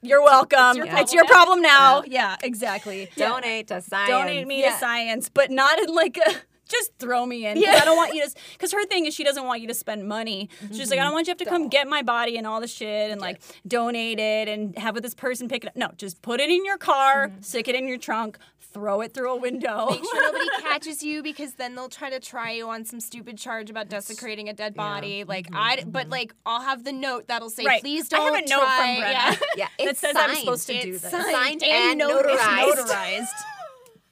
[0.02, 0.78] You're welcome.
[0.78, 3.10] It's your, your problem now." Yeah, exactly.
[3.16, 4.10] Donate to science.
[4.10, 4.74] Donate me Yeah.
[4.74, 6.32] to science, but not in like a.
[6.70, 7.58] Just throw me in.
[7.58, 7.80] Yeah.
[7.82, 8.32] I don't want you to.
[8.52, 10.50] Because her thing is she doesn't want you to spend money.
[10.72, 11.14] She's like, I don't mm-hmm.
[11.16, 13.42] want you to have to come get my body and all the shit and like
[13.68, 15.76] donate it and have this person pick it up.
[15.76, 17.42] No, just put it in your car, mm-hmm.
[17.42, 18.38] stick it in your trunk,
[18.74, 19.88] throw it through a window.
[19.90, 23.38] Make sure nobody catches you because then they'll try to try you on some stupid
[23.38, 25.24] charge about desecrating a dead body.
[25.24, 26.12] Like mm-hmm, I, but mm-hmm.
[26.12, 27.82] like I'll have the note that'll say, Right.
[27.82, 29.12] "Please don't." I have a note from try." Brenna.
[29.12, 29.36] Yeah.
[29.58, 30.32] Yeah, that it's says signed.
[30.32, 31.12] I'm supposed to do It's this.
[31.12, 32.38] signed Signed and and notarized.
[32.38, 32.76] notarized.
[32.76, 33.28] Notarized.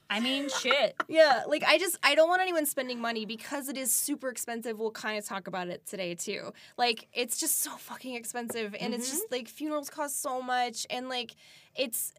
[0.10, 0.96] I mean, shit.
[1.08, 4.80] Yeah, like I just I don't want anyone spending money because it is super expensive.
[4.80, 6.54] We'll kind of talk about it today too.
[6.78, 9.18] Like it's just so fucking expensive and it's mm-hmm.
[9.18, 11.36] just like funerals cost so much and like
[11.76, 12.14] it's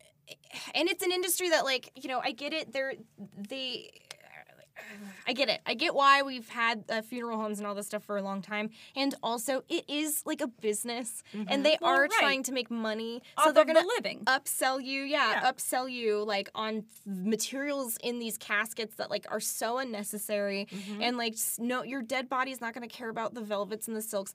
[0.74, 2.72] and it's an industry that like, you know, I get it.
[2.72, 2.94] They're
[3.36, 3.90] they
[5.26, 5.60] I get it.
[5.66, 8.40] I get why we've had uh, funeral homes and all this stuff for a long
[8.40, 12.10] time, and also it is like a business, and they Well, are right.
[12.18, 14.24] trying to make money, Off so they're gonna living.
[14.24, 15.52] upsell you yeah, Yeah.
[15.52, 21.02] upsell you like on materials in these caskets that like are so unnecessary Mm-hmm.
[21.02, 23.96] and like no your dead body is not going to care about the velvets and
[23.96, 24.32] the silks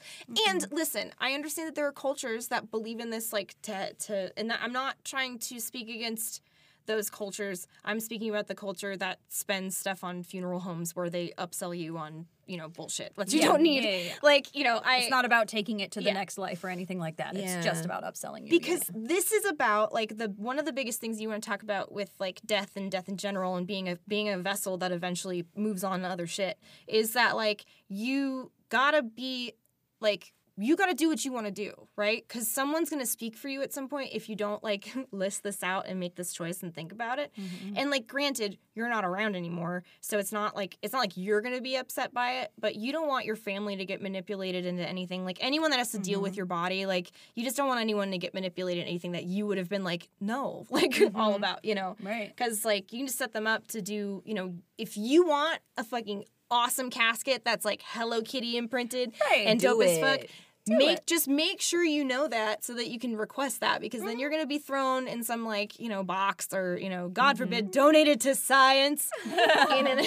[0.47, 0.75] and Mm-hmm.
[0.75, 4.49] listen i understand that there are cultures that believe in this like to to and
[4.49, 6.41] that, i'm not trying to speak against
[6.85, 11.31] those cultures i'm speaking about the culture that spends stuff on funeral homes where they
[11.37, 13.83] upsell you on you know bullshit that you Yeah, don't need.
[13.85, 16.61] Yeah, yeah, like you know i It's not about taking it to the next life
[16.63, 17.35] or anything like that.
[17.37, 18.49] It's just about upselling you.
[18.49, 21.63] because this is about like the one of the biggest things you want to talk
[21.63, 24.91] about with like death and death in general and being a being a vessel that
[24.91, 29.53] eventually moves on to other shit is that like you gotta be
[30.01, 32.23] like you gotta do what you want to do right?
[32.27, 35.63] Because someone's gonna speak for you at some point if you don't like list this
[35.63, 37.31] out and make this choice and think about it.
[37.39, 37.77] Mm-hmm.
[37.77, 41.41] And like granted you're not around anymore so it's not like it's not like you're
[41.41, 44.87] gonna be upset by it but you don't want your family to get manipulated into
[44.87, 45.25] anything.
[45.25, 46.37] Like anyone that has to deal with mm-hmm.
[46.37, 49.45] your body like you just don't want anyone to get manipulated in anything that you
[49.45, 51.15] would have been like no like mm-hmm.
[51.15, 51.95] all about you know?
[52.01, 52.33] Right.
[52.35, 55.59] because like you can just set them up to do you know if you want
[55.77, 60.19] a fucking awesome casket that's like hello kitty imprinted and do dope as fuck
[60.67, 60.77] it.
[60.77, 61.07] make it.
[61.07, 64.19] just make sure you know that so that you can request that because then mm-hmm.
[64.19, 67.35] you're going to be thrown in some like you know box or you know god
[67.35, 67.43] mm-hmm.
[67.43, 70.05] forbid donated to science in an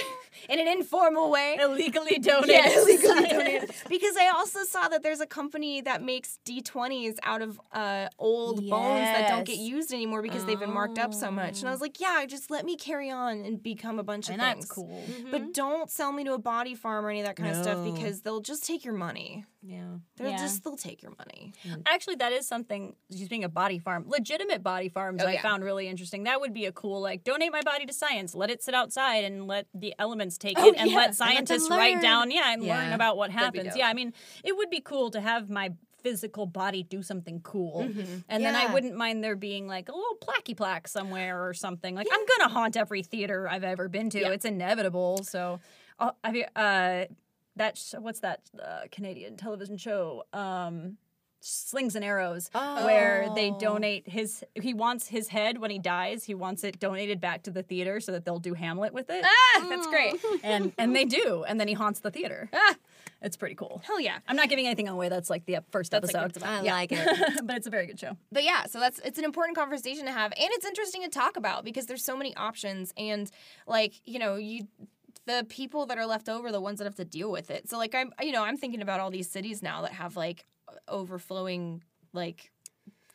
[0.49, 2.49] in an informal way illegally donated.
[2.49, 3.71] yeah, illegally donated.
[3.89, 8.69] Because I also saw that there's a company that makes D20s out of uh, old
[8.69, 11.61] bones that don't get used anymore because they've been marked up so much.
[11.61, 14.37] And I was like, yeah, just let me carry on and become a bunch And
[14.37, 14.67] of that's things.
[14.67, 15.05] cool.
[15.31, 15.53] But mm-hmm.
[15.53, 18.23] don't sell me to a body farm or any of that kind of stuff because
[18.23, 19.45] they'll just take your money.
[19.69, 19.97] Yeah.
[20.17, 20.37] They'll Yeah.
[20.37, 21.53] just they'll take your money.
[21.87, 22.95] Actually, that is something.
[23.11, 25.43] Just being a body farm, legitimate body farms, Oh, I yeah.
[25.43, 26.23] found really interesting.
[26.25, 29.25] That would be a cool like donate my body to science, let it sit outside,
[29.25, 30.97] and let the elements take Oh, it, and yeah.
[30.97, 33.77] let And let scientists write down, yeah, and learn about what happens.
[33.77, 34.13] Yeah, I mean,
[34.45, 37.81] it would be cool to have my physical body do something cool,
[38.29, 41.97] and then I wouldn't mind there being like a little placky plaque somewhere or something.
[41.97, 44.21] Like I'm gonna haunt every theater I've ever been to.
[44.21, 44.31] Yeah.
[44.31, 45.25] It's inevitable.
[45.25, 45.59] So,
[45.99, 46.45] uh, have you?
[46.55, 47.07] Uh,
[47.57, 50.25] that sh- what's that uh, Canadian television show?
[50.33, 50.99] Um,
[51.41, 53.59] Slings and Arrows, where they Oh.
[53.59, 54.43] donate his.
[54.61, 56.25] He wants his head when he dies.
[56.25, 59.25] He wants it donated back to the theater so that they'll do Hamlet with it,
[59.25, 60.15] Ah, that's great.
[60.43, 62.49] and and they do, and then he haunts the theater.
[62.53, 62.75] ah,
[63.23, 63.81] It's pretty cool.
[63.85, 64.19] hell yeah.
[64.27, 65.09] I'm not giving anything away.
[65.09, 66.73] That's like the first That's, like, episode, what's I Yeah.
[66.73, 67.41] like it.
[67.47, 68.17] but it's a very good show.
[68.33, 71.37] but yeah, so that's it's an important conversation to have, and it's interesting to talk
[71.37, 73.31] about because there's so many options, and
[73.69, 74.67] like you know you.
[75.27, 77.69] The people that are left over, the ones that have to deal with it.
[77.69, 80.45] So, like, I'm, you know, I'm thinking about all these cities now that have like
[80.89, 82.53] overflowing, like,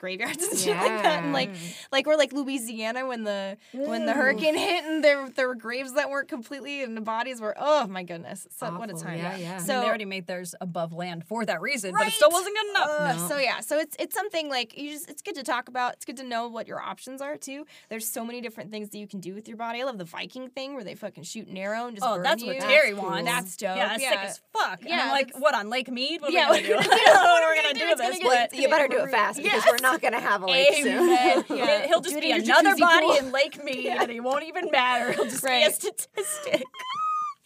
[0.02, 1.52] graveyards and shit like that, and like,
[1.92, 5.94] like we're like Louisiana when the when the hurricane hit and there there were graves
[5.94, 9.18] that weren't completely and the bodies were, oh my goodness, so what a time.
[9.20, 9.58] Yeah, yeah.
[9.60, 12.02] So So they already made theirs above land for that reason, right?
[12.02, 12.88] but it still wasn't good enough.
[12.90, 13.28] Uh, No.
[13.30, 15.94] So yeah, so it's it's something like you just it's good to talk about.
[15.94, 17.66] It's good to know what your options are too.
[17.90, 19.82] There's so many different things that you can do with your body.
[19.82, 22.24] I love the Viking thing where they fucking shoot an arrow and just Oh, burn
[22.24, 22.48] that's you.
[22.48, 23.04] what That's Terry cool.
[23.04, 23.26] wants.
[23.32, 23.76] That's dope.
[23.78, 24.80] Yeah, that's sick as fuck.
[24.82, 26.22] Yeah, Yeah, I'm like, what on Lake Mead?
[26.22, 26.76] What are Yeah, we gonna do?
[26.76, 28.20] what I don't know what we're gonna It's do gonna this,
[28.52, 31.10] but You better do it fast because we're not going to have a lake soon.
[31.58, 31.88] Yeah.
[31.88, 33.16] He'll just Do it be another body pool.
[33.16, 35.12] in Lake Mead, and he won't even matter.
[35.12, 35.66] He'll just Right.
[35.66, 36.64] be a statistic.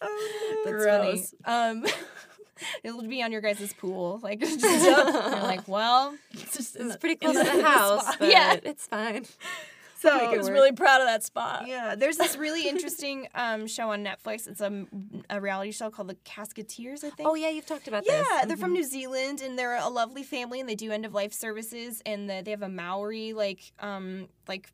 [0.00, 1.34] That's Gross.
[1.44, 1.72] funny.
[1.72, 1.86] Um,
[2.84, 4.20] it'll be on your guys' pool.
[4.22, 4.94] Like just you're
[5.42, 8.56] like, well, It's just It's pretty close to the house, but Yeah.
[8.62, 9.24] it's fine.
[9.98, 11.66] So I was really proud of that spot.
[11.66, 14.46] Yeah, there's this really interesting um, show on Netflix.
[14.46, 14.86] It's a,
[15.30, 17.28] a reality show called The Casketeers, I think.
[17.28, 18.12] Oh yeah, you've talked about that.
[18.12, 18.48] Yeah, this.
[18.48, 21.32] they're from New Zealand and they're a lovely family and they do end of life
[21.32, 24.72] services and the, they have a Maori like um like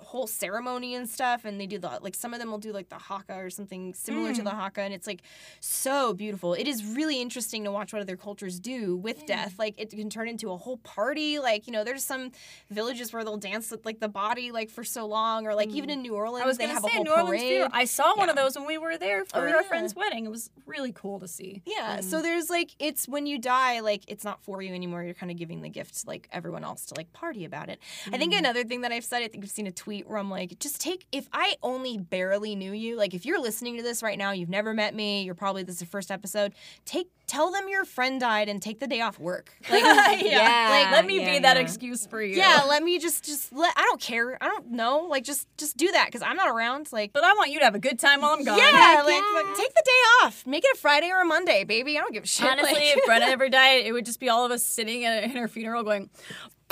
[0.00, 2.88] whole ceremony and stuff and they do the like some of them will do like
[2.88, 4.58] the haka or something similar to the mm.
[4.58, 5.22] haka and it's like
[5.60, 6.54] so beautiful.
[6.54, 9.54] It is really interesting to watch what other cultures do with death.
[9.58, 11.38] Like it can turn into a whole party.
[11.38, 12.32] Like, you know, there's some
[12.70, 15.90] villages where they'll dance with like the body like for so long or like even
[15.90, 15.94] mm.
[15.94, 17.70] in New Orleans I was they have say a whole New Orleans parade.
[17.72, 20.24] I saw one of those when we were there oh, for Oh, our friend's wedding.
[20.24, 21.62] It was really cool to see.
[21.66, 22.00] Yeah.
[22.00, 22.22] So mm.
[22.22, 25.04] there's like it's when you die, like it's not for you anymore.
[25.04, 27.80] You're kind of giving the gift to like everyone else to like party about it.
[28.12, 30.18] I think another thing that I've said, I think I've seen a tweet sheet where
[30.18, 33.82] I'm like, just take if I only barely knew you, like if you're listening to
[33.82, 36.52] this right now, you've never met me, you're probably this is the first episode,
[36.84, 39.52] take tell them your friend died and take the day off work.
[39.70, 39.82] Like
[40.24, 42.36] Yeah, Like, let me yeah, be that excuse for you.
[42.36, 44.36] yeah, let me just just let I don't care.
[44.42, 45.06] I don't know.
[45.08, 47.64] Like just just do that cuz I'm not around like But I want you to
[47.64, 48.58] have a good time while I'm gone.
[48.58, 50.46] yeah, like, like, take the day off.
[50.46, 51.96] Make it a Friday or a Monday, baby.
[51.98, 52.46] I don't give a shit.
[52.50, 55.12] Honestly, Like- if Brenna ever died, it would just be all of us sitting in,
[55.24, 56.10] in her funeral going,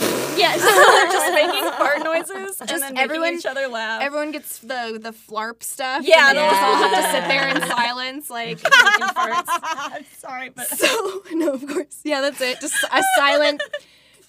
[0.01, 0.61] yes.
[1.13, 4.03] just making fart noises and Just then everyone- making each other laugh.
[4.03, 6.03] Everyone gets the the flarp stuff.
[6.05, 9.45] Yeah, and just all have to sit there in silence, like making farts.
[9.49, 12.61] I'm sorry, but So no, of course, yeah, that's it.
[12.61, 13.63] Just a silent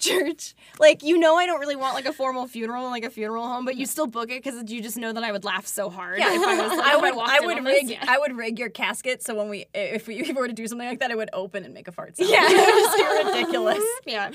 [0.00, 0.54] church.
[0.78, 3.64] Like you know, I don't really want like a formal funeral, like a funeral home,
[3.64, 6.18] but you still book it because you just know that I would laugh so hard.
[6.18, 7.18] Yeah, if I, was, like, I would.
[7.18, 7.90] I in would rig.
[7.90, 8.04] yeah.
[8.06, 10.66] I would rig your casket so when we, if we, if we were to do
[10.66, 12.30] something like that, it would open and make a fart sound.
[12.30, 12.48] Yeah.
[12.48, 13.84] just be ridiculous.
[14.06, 14.30] yeah.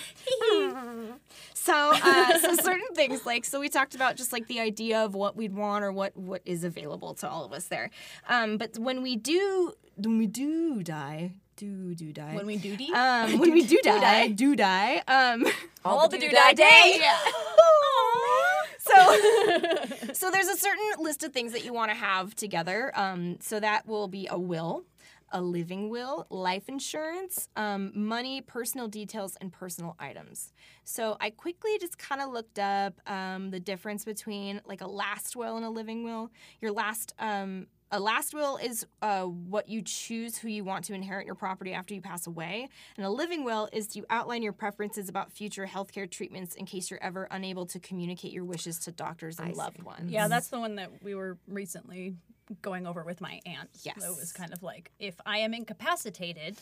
[1.53, 5.15] so, uh, so certain things like so we talked about just like the idea of
[5.15, 7.89] what we'd want or what what is available to all of us there.
[8.29, 12.35] Um, but when we do when we do die, do do die.
[12.35, 15.01] When we duty, um, when we do die, do die.
[15.07, 15.45] Um,
[15.83, 17.01] all the do do die day.
[18.79, 22.91] so, so there's a certain list of things that you want to have together.
[22.95, 24.85] Um, so that will be a will,
[25.31, 30.51] a living will, life insurance, um, money, personal details, and personal items.
[30.83, 35.35] So I quickly just kind of looked up um, the difference between like a last
[35.35, 36.31] will and a living will.
[36.61, 40.93] Your last um, a last will is uh, what you choose who you want to
[40.93, 42.67] inherit your property after you pass away.
[42.97, 46.91] And a living will is you outline your preferences about future healthcare treatments in case
[46.91, 49.57] you're ever unable to communicate your wishes to doctors and I see.
[49.57, 50.11] loved ones.
[50.11, 52.15] Yeah, that's the one that we were recently
[52.61, 53.69] going over with my aunt.
[53.83, 54.03] Yes.
[54.03, 56.57] It was kind of like if I am incapacitated,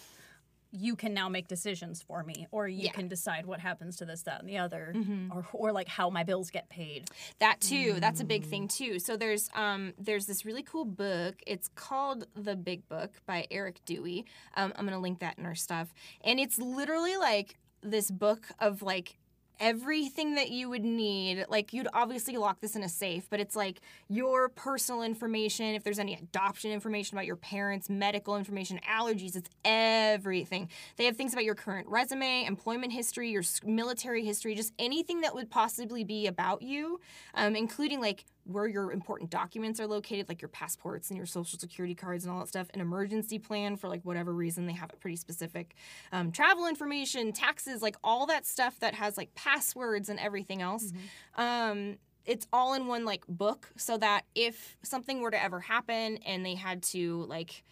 [0.76, 2.92] you can now make decisions for me, or you Yeah.
[2.94, 4.94] can decide what happens to this, that, and the other,
[5.32, 7.10] or or like how my bills get paid.
[7.40, 8.00] That too.
[8.00, 8.98] That's a big thing too.
[8.98, 11.36] So there's um there's this really cool book.
[11.46, 14.26] It's called The Big Book by Eric Dewey.
[14.56, 15.94] Um, I'm gonna link that in our stuff.
[16.24, 19.20] And it's literally like this book of like
[19.60, 21.46] everything that you would need.
[21.50, 25.84] Like you'd obviously lock this in a safe, but it's like your personal information, if
[25.84, 30.70] there's any adoption information about your parents, medical information, allergies, it's everything.
[30.98, 35.34] They have things about your current resume, employment history, your military history, just anything that
[35.36, 37.00] would possibly be about you,
[37.34, 41.58] um, including like where your important documents are located, like your passports and your social
[41.58, 44.90] security cards and all that stuff, an emergency plan for like whatever reason they have
[44.90, 45.76] it pretty specific,
[46.12, 50.92] um, travel information, taxes, like all that stuff that has like passwords and everything else.
[51.36, 56.18] Um, it's all in one like book so that if something were to ever happen
[56.26, 57.64] and they had to like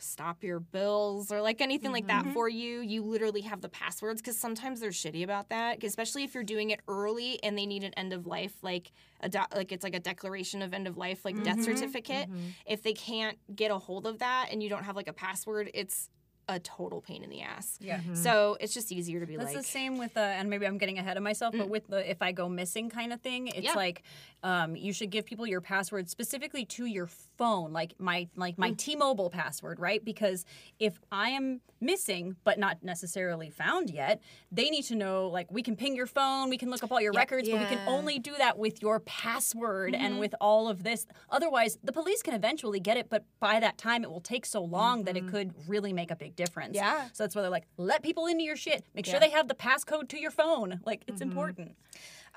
[0.00, 2.32] stop your bills or like anything like that mm-hmm.
[2.32, 6.34] for you you literally have the passwords because sometimes they're shitty about that especially if
[6.34, 9.72] you're doing it early and they need an end of life like a do- like
[9.72, 11.64] it's like a declaration of end of life like death mm-hmm.
[11.64, 12.48] certificate mm-hmm.
[12.66, 15.70] if they can't get a hold of that and you don't have like a password
[15.74, 16.10] it's
[16.48, 17.98] a total pain in the ass Yeah.
[17.98, 18.14] Mm-hmm.
[18.14, 20.78] so it's just easier to be That's like the same with, uh, and maybe I'm
[20.78, 21.70] getting ahead of myself, but mm.
[21.70, 23.74] with the if I go missing kind of thing, it's Yeah.
[23.74, 24.02] like
[24.42, 28.70] um, you should give people your password specifically to your phone, like my like my
[28.70, 28.78] mm.
[28.78, 30.04] T-Mobile password, right?
[30.04, 30.44] Because
[30.78, 35.62] if I am missing but not necessarily found yet, they need to know like we
[35.62, 38.18] can ping your phone, we can look up all your records, but we can only
[38.18, 40.20] do that with your password and mm-hmm.
[40.20, 41.06] with all of this.
[41.30, 44.62] Otherwise, the police can eventually get it, but by that time, it will take so
[44.62, 45.30] long that it mm-hmm.
[45.30, 46.76] could really make a big difference.
[46.76, 47.08] Yeah.
[47.12, 48.84] So that's why they're like, let people into your shit.
[48.94, 50.80] Make sure they have the passcode to your phone.
[50.86, 51.30] Like it's mm-hmm.
[51.30, 51.72] important.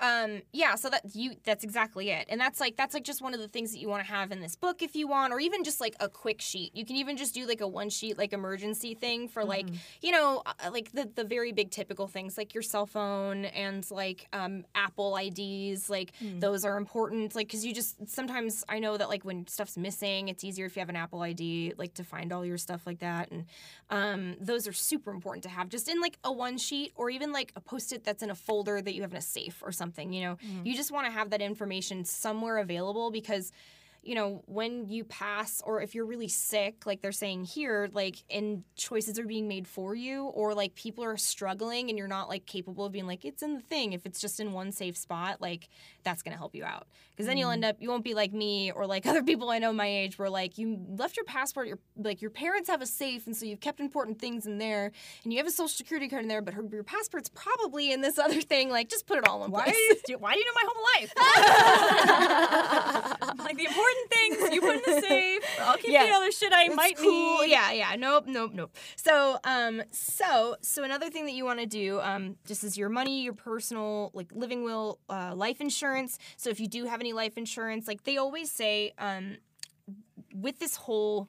[0.00, 2.26] Um yeah so that you that's exactly it.
[2.28, 4.32] And that's like that's like just one of the things that you want to have
[4.32, 6.74] in this book if you want or even just like a quick sheet.
[6.74, 9.66] You can even just do like a one sheet like emergency thing for like
[10.00, 13.88] you know uh, like the the very big typical things like your cell phone and
[13.90, 18.96] like um apple ids like those are important like because you just sometimes i know
[18.96, 22.04] that like when stuff's missing it's easier if you have an apple id like to
[22.04, 23.44] find all your stuff like that and
[23.90, 27.32] um those are super important to have just in like a one sheet or even
[27.32, 29.81] like a post-it that's in a folder that you have in a safe or something
[30.12, 30.36] you know?
[30.36, 30.66] Mm-hmm.
[30.66, 33.52] You just want to have that information somewhere available because
[34.02, 38.16] you know when you pass or if you're really sick like they're saying here like
[38.30, 42.28] and choices are being made for you or like people are struggling and you're not
[42.28, 43.92] like capable of being like it's in the thing.
[43.92, 45.68] If it's just in one safe spot like
[46.02, 46.86] that's going to help you out.
[47.10, 47.54] Because then you'll mm.
[47.54, 50.18] end up you won't be like me or like other people i know my age
[50.18, 53.46] where like you left your passport your like your parents have a safe and so
[53.46, 54.90] you've kept important things in there
[55.22, 58.00] and you have a social security card in there but her, your passport's probably in
[58.00, 59.76] this other thing like just put it all in Why place.
[60.06, 61.12] do you, why do you know my whole life?
[63.38, 65.42] like the important important things you put in the safe.
[65.60, 66.06] I'll keep Yeah.
[66.06, 67.38] the other shit I It's might cool.
[67.42, 67.50] need.
[67.50, 67.96] Yeah, yeah.
[67.96, 68.74] Nope, nope, nope.
[68.96, 72.88] So, um, so, so another thing that you want to do, um, just is your
[72.88, 76.18] money, your personal, like living will, uh, life insurance.
[76.36, 79.36] So if you do have any life insurance, like they always say, um,
[80.34, 81.28] with this whole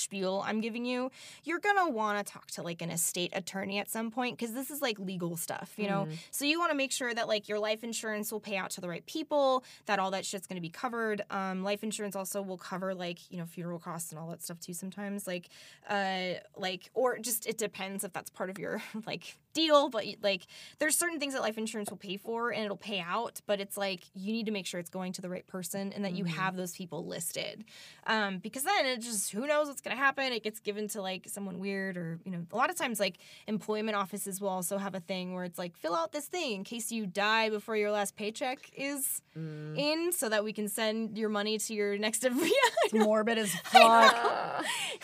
[0.00, 1.10] spiel I'm giving you,
[1.44, 4.70] you're gonna want to talk to like an estate attorney at some point because this
[4.70, 6.06] is like legal stuff, you know.
[6.30, 8.80] So you want to make sure that like your life insurance will pay out to
[8.80, 11.22] the right people, that all that shit's gonna be covered.
[11.30, 14.60] Um, life insurance also will cover like you know funeral costs and all that stuff
[14.60, 14.72] too.
[14.74, 15.48] Sometimes like,
[15.88, 20.42] uh, like or just it depends if that's part of your like deal, but like
[20.78, 23.76] there's certain things that life insurance will pay for and it'll pay out, but it's
[23.76, 26.24] like you need to make sure it's going to the right person and that you
[26.24, 27.64] have those people listed,
[28.06, 30.32] um, because then it just who knows what's gonna happen.
[30.32, 33.18] It gets given to like someone weird or you know a lot of times like
[33.46, 36.64] employment offices will also have a thing where it's like fill out this thing in
[36.64, 41.28] case you die before your last paycheck is in, so that we can send your
[41.28, 42.48] money to your next of yeah.
[42.84, 44.14] It's morbid as fuck.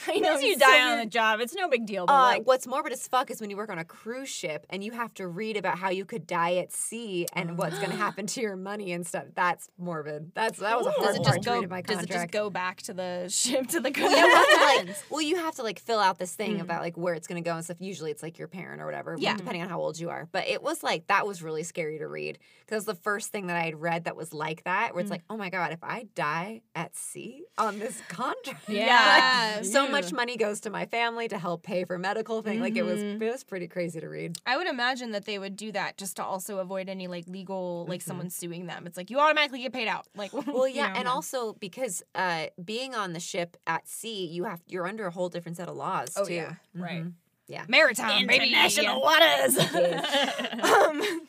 [0.09, 2.07] I know you so die on the job, it's no big deal.
[2.07, 4.67] But Uh, like, what's morbid as fuck is when you work on a cruise ship
[4.71, 7.91] and you have to read about how you could die at sea and what's going
[7.91, 9.25] to happen to your money and stuff.
[9.35, 10.33] That's morbid.
[10.35, 11.55] That's that was a Does horrible it just to go?
[11.57, 13.91] read in my Does it just go back to the ship to the?
[13.97, 16.81] Well, you have to like, well, you have to like fill out this thing about
[16.83, 17.77] like where it's gonna go and stuff.
[17.81, 19.37] Usually, it's like your parent or whatever, Yeah.
[19.37, 20.29] depending on how old you are.
[20.33, 23.57] But it was like that was really scary to read because the first thing that
[23.57, 26.07] I had read that was like that, where it's like, oh my god, if I
[26.15, 29.55] die at sea on this contract, Yeah.
[29.57, 32.61] like, so much money goes to my family to help pay for medical thing.
[32.61, 33.21] Like it was, Mhm.
[33.23, 34.37] it was pretty crazy to read.
[34.47, 37.87] I would imagine that they would do that just to also avoid any like legal
[37.89, 38.87] like someone suing them.
[38.87, 40.07] It's like you automatically get paid out.
[40.17, 41.13] Like Well, you yeah, know, and no.
[41.13, 45.29] also because uh, being on the ship at sea, you have you're under a whole
[45.29, 46.35] different set of laws Oh, too.
[46.35, 46.55] yeah.
[46.75, 47.05] right.
[47.05, 47.13] Mhm.
[47.47, 47.65] Yeah.
[47.69, 48.49] maritime baby.
[48.49, 49.43] International Yeah.
[49.43, 49.59] waters.
[50.63, 51.21] um,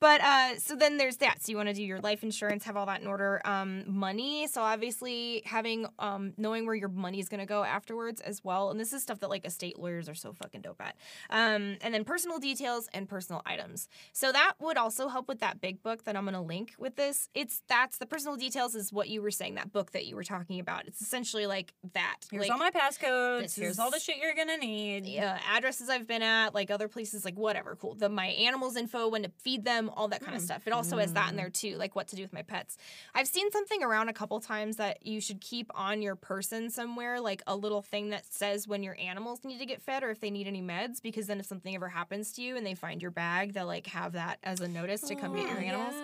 [0.00, 1.42] but uh, so then there's that.
[1.42, 3.40] So you want to do your life insurance, have all that in order.
[3.44, 4.46] Um, money.
[4.46, 8.70] So obviously having um, knowing where your money is going to go afterwards as well.
[8.70, 10.96] And this is stuff that like estate lawyers are so fucking dope at.
[11.28, 13.88] Um, and then personal details and personal items.
[14.12, 16.96] So that would also help with that big book that I'm going to link with
[16.96, 17.28] this.
[17.34, 20.24] It's that's the personal details is what you were saying that book that you were
[20.24, 20.86] talking about.
[20.86, 22.16] It's essentially like that.
[22.30, 23.42] Here's like, all my passcodes.
[23.42, 25.06] this Here's is- all the shit you're gonna need.
[25.06, 27.94] Yeah, addresses I've been at, like other places, like whatever, cool.
[27.94, 30.66] The my animals info, when to feed them, all that kind of stuff.
[30.66, 32.76] It also has that in there too, like what to do with my pets.
[33.14, 37.20] I've seen something around a couple times that you should keep on your person somewhere,
[37.20, 40.20] like a little thing that says when your animals need to get fed or if
[40.20, 43.02] they need any meds, because then if something ever happens to you and they find
[43.02, 45.94] your bag, they'll like have that as a notice to come get your animals.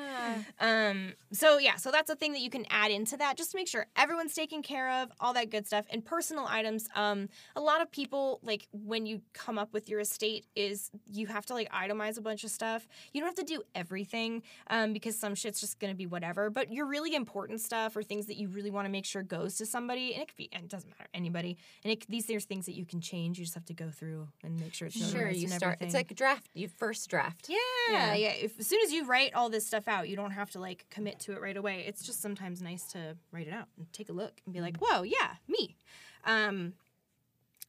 [0.61, 3.57] Um, so yeah, so that's a thing that you can add into that just to
[3.57, 5.87] make sure everyone's taken care of, all that good stuff.
[5.91, 10.01] And personal items, um, a lot of people like when you come up with your
[10.01, 12.89] estate is you have to like itemize a bunch of stuff.
[13.13, 16.51] You don't have to do everything, um, because some shit's just gonna be whatever.
[16.51, 19.57] But your really important stuff or things that you really want to make sure goes
[19.59, 21.57] to somebody, and it could be and it doesn't matter anybody.
[21.85, 23.39] And it, these there's things that you can change.
[23.39, 25.79] You just have to go through and make sure it's Sure, you start.
[25.81, 26.49] It's like a draft.
[26.55, 27.49] You first draft.
[27.49, 28.31] Yeah, yeah.
[28.31, 30.87] If, as soon as you write all this stuff out, you don't have to like
[30.91, 31.85] commit to it right away.
[31.87, 34.79] It's just sometimes nice to write it out and take a look and be like,
[34.79, 35.77] "Whoa, yeah, me."
[36.25, 36.73] Um,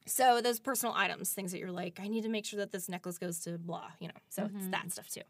[0.06, 2.88] so those personal items, things that you're like, I need to make sure that this
[2.88, 4.14] necklace goes to blah, you know.
[4.30, 5.20] So it's that stuff too.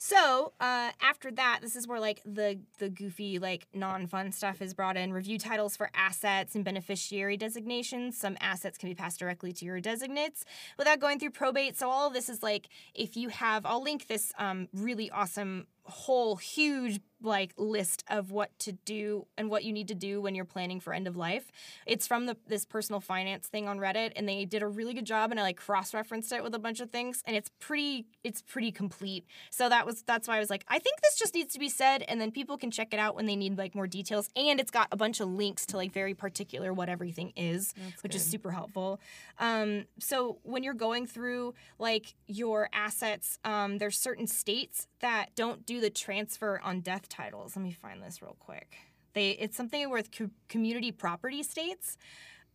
[0.00, 4.62] So uh, after that, this is where like the the goofy like non fun stuff
[4.62, 5.12] is brought in.
[5.12, 8.16] Review titles for assets and beneficiary designations.
[8.16, 10.44] Some assets can be passed directly to your designates
[10.78, 11.76] without going through probate.
[11.76, 15.66] So all of this is like if you have, I'll link this um, really awesome
[15.88, 20.34] whole huge like list of what to do and what you need to do when
[20.34, 21.50] you're planning for end of life.
[21.86, 25.04] It's from the this personal finance thing on Reddit and they did a really good
[25.04, 28.42] job and I like cross-referenced it with a bunch of things and it's pretty it's
[28.42, 29.26] pretty complete.
[29.50, 31.68] So that was that's why I was like I think this just needs to be
[31.68, 34.60] said and then people can check it out when they need like more details and
[34.60, 38.24] it's got a bunch of links to like very particular what everything is, which is
[38.24, 39.00] super helpful.
[39.38, 45.64] Um so when you're going through like your assets um there's certain states that don't
[45.66, 47.56] do the transfer on death titles.
[47.56, 48.76] Let me find this real quick.
[49.14, 51.96] They it's something with co- community property states.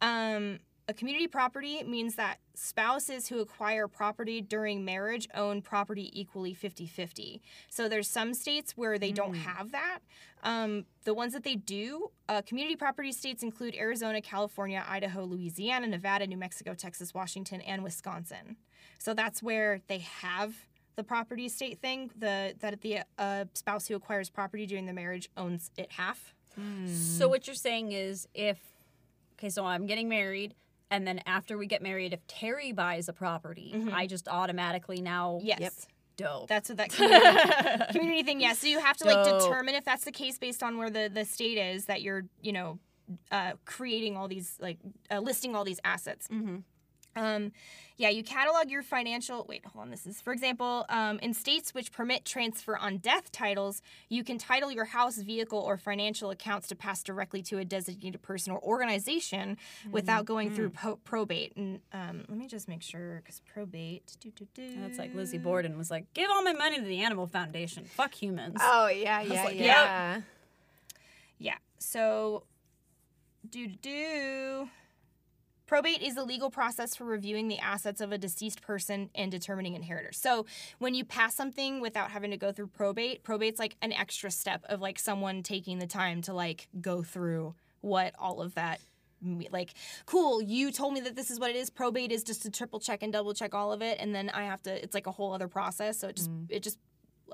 [0.02, 6.54] Um, a community property means that spouses who acquire property during marriage own property equally
[6.54, 7.40] 50-50.
[7.70, 10.00] So there's some states where they don't have that.
[10.44, 15.88] Um, the ones that they do, uh, community property states include Arizona, California, Idaho, Louisiana,
[15.88, 18.58] Nevada, New Mexico, Texas, Washington, and Wisconsin.
[19.00, 20.54] So that's where they have
[20.96, 22.12] the property estate thing.
[22.18, 26.34] The that the uh, spouse who acquires property during the marriage owns it half.
[26.86, 28.60] So what you're saying is if
[29.40, 30.54] okay, so I'm getting married
[30.92, 35.40] and then after we get married, if Terry buys a property, I just automatically now
[35.42, 35.88] Yes.
[36.16, 36.48] dope.
[36.48, 38.40] That's what that community, community thing.
[38.40, 41.10] Yeah, so you have to like determine if that's the case based on where the
[41.12, 42.78] the state is that you're, you know,
[43.32, 44.78] uh, creating all these like
[45.10, 46.28] uh, listing all these assets.
[46.28, 46.58] Mm-hmm.
[47.16, 47.52] Um,
[47.96, 49.46] yeah, you catalog your financial.
[49.48, 49.92] Wait, hold on.
[49.92, 54.40] This is, for example, um, in states which permit transfer on death titles, you can
[54.40, 58.60] title your house, vehicle, or financial accounts to pass directly to a designated person or
[58.64, 59.58] organization
[59.92, 61.56] without going through po- probate.
[61.56, 64.18] And um, let me just make sure, because probate.
[64.82, 67.86] That's like Lizzie Borden was like, give all my money to the Animal Foundation.
[67.86, 68.58] Fuck humans.
[68.60, 70.22] Oh yeah, yeah, like, yeah.
[71.38, 71.58] Yeah.
[71.78, 72.44] So,
[73.48, 74.70] do do do.
[75.74, 79.74] Probate is the legal process for reviewing the assets of a deceased person and determining
[79.74, 80.20] inheritors.
[80.20, 80.46] So,
[80.78, 84.64] when you pass something without having to go through probate, probate's like an extra step
[84.70, 88.82] of like someone taking the time to like go through what all of that
[89.52, 89.74] like
[90.06, 92.80] cool you told me that this is what it is probate is just to triple
[92.80, 95.12] check and double check all of it and then i have to it's like a
[95.12, 96.46] whole other process so it just mm.
[96.50, 96.78] it just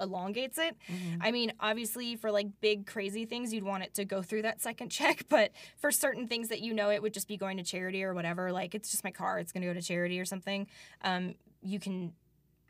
[0.02, 0.76] elongates it
[1.22, 4.62] I mean, obviously, for like big crazy things, you'd want it to go through that
[4.62, 5.26] second check.
[5.30, 8.14] But for certain things that you know it would just be going to charity or
[8.14, 10.68] whatever, like it's just my car, it's going to go to charity or something.
[11.04, 12.14] Um, you can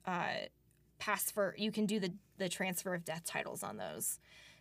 [0.06, 0.48] uh,
[0.98, 4.20] pass for, you can do the the transfer of death titles on those.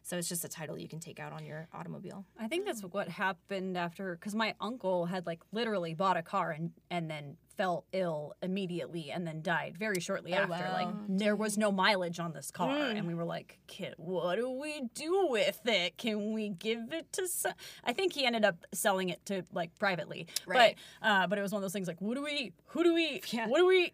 [0.09, 2.25] So it's just a title you can take out on your automobile.
[2.41, 6.51] I think that's what happened after because my uncle had like literally bought a car
[6.51, 10.49] and and then fell ill immediately and then died very shortly after.
[10.73, 11.01] Like wow.
[11.11, 14.89] there was no mileage on this car, and we were like, "Kid, what do we
[14.95, 15.99] do with it?
[15.99, 17.53] Can we give it to?" Some?
[17.85, 20.79] I think he ended up selling it to like privately, Right.
[21.03, 22.55] but uh, but it was one of those things like, "What do we?
[22.69, 23.21] Who do we?
[23.31, 23.47] Yeah.
[23.47, 23.93] What do we?"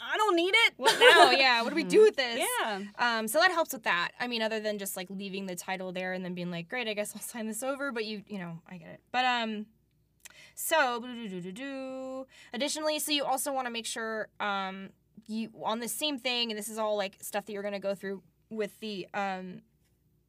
[0.00, 0.74] I don't need it.
[0.76, 1.30] What now?
[1.38, 2.46] yeah, what do we do with this?
[2.60, 2.82] Yeah.
[2.98, 4.10] Um, so that helps with that.
[4.20, 6.88] I mean, other than just like leaving the title there and then being like, great,
[6.88, 7.92] I guess I'll sign this over.
[7.92, 9.00] But you, you know, I get it.
[9.10, 9.66] But um,
[10.54, 11.04] so
[12.52, 14.90] additionally, so you also want to make sure um
[15.26, 17.94] you on the same thing, and this is all like stuff that you're gonna go
[17.94, 19.60] through with the um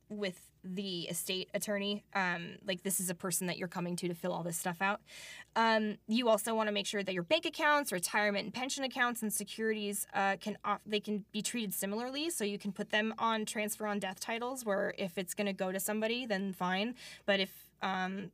[0.10, 4.14] with the estate attorney um like this is a person that you're coming to to
[4.14, 5.00] fill all this stuff out.
[5.56, 9.22] Um, you also want to make sure that your bank accounts retirement and pension accounts
[9.22, 12.30] and securities uh, can off- they can be treated similarly.
[12.30, 15.54] So you can put them on transfer on death titles where if it's going to
[15.54, 16.96] go to somebody then fine.
[17.26, 17.52] But if
[17.82, 18.32] um,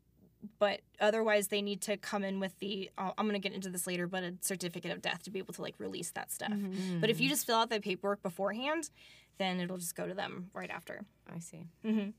[0.59, 3.69] but otherwise they need to come in with the uh, i'm going to get into
[3.69, 6.51] this later but a certificate of death to be able to like release that stuff.
[6.99, 8.89] But if you just fill out the paperwork beforehand
[9.37, 11.67] then it'll just go to them right after I see.
[11.85, 12.09] Mm-hmm.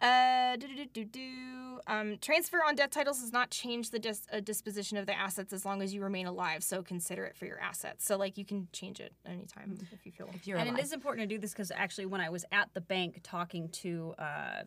[0.00, 1.80] Uh, do, do, do, do, do.
[1.86, 5.52] Um, transfer on death titles does not change the dis- uh, disposition of the assets
[5.52, 6.62] as long as you remain alive.
[6.62, 8.04] So consider it for your assets.
[8.04, 10.28] So like you can change it anytime if you feel.
[10.34, 10.80] If you're and alive.
[10.80, 13.70] it is important to do this because actually, when I was at the bank talking
[13.70, 14.62] to uh,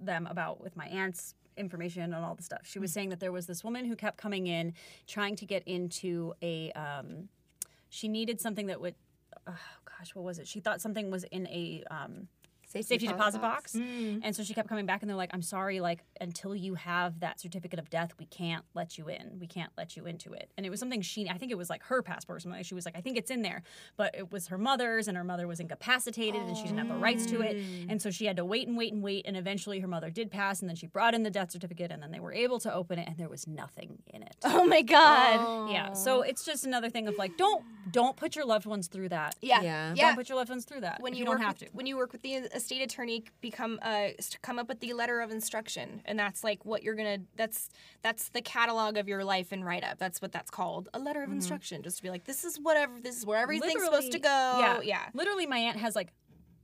[0.00, 3.32] them about with my aunt's information and all the stuff, she was saying that there
[3.32, 4.72] was this woman who kept coming in
[5.06, 6.72] trying to get into a.
[6.72, 7.28] Um,
[7.90, 8.94] she needed something that would.
[9.46, 9.56] Oh
[10.00, 10.48] gosh, what was it?
[10.48, 11.84] She thought something was in a.
[11.90, 12.28] Um,
[12.70, 13.74] safety deposit box.
[13.74, 14.20] Mm.
[14.22, 17.20] And so she kept coming back and they're like, I'm sorry, like until you have
[17.20, 19.38] that certificate of death, we can't let you in.
[19.40, 20.50] We can't let you into it.
[20.56, 22.62] And it was something she I think it was like her passport or something.
[22.62, 23.62] She was like, I think it's in there.
[23.96, 26.94] But it was her mother's and her mother was incapacitated and she didn't have the
[26.94, 27.56] rights to it.
[27.58, 27.86] Oh.
[27.90, 29.26] And so she had to wait and wait and wait.
[29.26, 32.02] And eventually her mother did pass and then she brought in the death certificate and
[32.02, 34.36] then they were able to open it and there was nothing in it.
[34.44, 35.70] Oh my god.
[35.70, 35.92] Yeah.
[35.92, 39.34] So it's just another thing of like, don't don't put your loved ones through that.
[39.40, 39.62] Yeah.
[39.62, 39.94] Yeah.
[39.94, 40.06] Yeah.
[40.08, 41.00] Don't put your loved ones through that.
[41.00, 41.76] when you, you, don't have with, to.
[41.76, 44.08] when you work with the estate attorney become uh
[44.42, 46.02] come up with the letter of instruction.
[46.04, 47.68] And that's like what you're gonna that's
[48.02, 51.22] that's the catalog of your life and write up that's what that's called a letter
[51.22, 51.82] of instruction.
[51.82, 54.56] Just to be like this is whatever this is where everything's supposed to go.
[54.60, 55.06] Yeah, yeah.
[55.14, 56.12] Literally, my aunt has like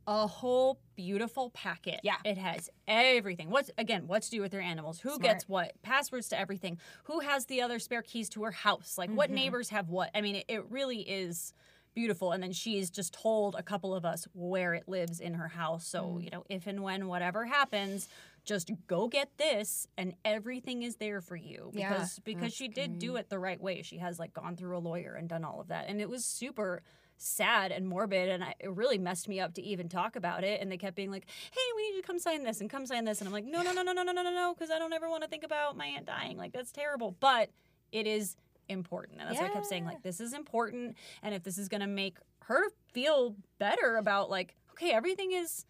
[0.09, 1.99] a whole beautiful packet.
[2.05, 2.15] Yeah.
[2.25, 3.51] It has everything.
[3.51, 7.19] What's again, what to do with their animals, who gets what, passwords to everything, who
[7.21, 9.17] has the other spare keys to her house, like Mm-hmm.
[9.17, 10.11] what neighbors have what.
[10.15, 11.53] I mean, it, it really is
[11.97, 12.31] beautiful.
[12.31, 15.85] And then she's just told a couple of us where it lives in her house.
[15.87, 16.25] So, Mm.
[16.25, 18.07] you know, if and when whatever happens,
[18.45, 23.01] just go get this and everything is there for you Yeah, because because she did
[23.01, 25.61] do it the right way she has like gone through a lawyer and done all
[25.61, 26.83] of that and it was super
[27.17, 30.61] sad and morbid and I, it really messed me up to even talk about it
[30.61, 32.87] and they kept being like hey we need you to come sign this and come
[32.87, 34.71] sign this and i'm like no no no no no no no no no because
[34.71, 37.51] i don't ever want to think about my aunt dying like that's terrible but
[37.91, 38.37] it is
[38.69, 41.69] important and that's why i kept saying like this is important and if this is
[41.69, 45.65] going to make her feel better about like okay everything is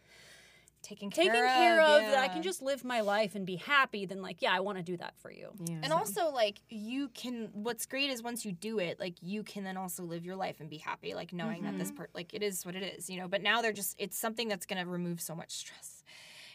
[0.82, 3.56] taken care taken of, care of that i can just live my life and be
[3.56, 5.80] happy then like yeah i want to do that for you Yeah.
[5.82, 9.64] And also, like, you can, what's great is once you do it, like, you can
[9.64, 12.42] then also live your life and be happy, like, knowing that this part, like, it
[12.42, 13.28] is what it is, you know?
[13.28, 16.04] But now they're just, it's something that's going to remove so much stress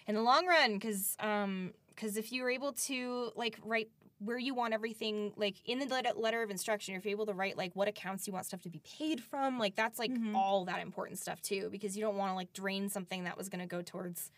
[0.07, 0.79] in the long run.
[0.79, 3.89] Cause, um, cause if you're able to, like, write
[4.23, 7.57] where you want everything, like, in the letter, of instruction, if you're able to write,
[7.57, 10.35] like, what accounts you want stuff to be paid from, like, that's, like, mm-hmm.
[10.35, 13.49] all that important stuff, too, because you don't want to, like, drain something that was
[13.49, 14.31] going to go towards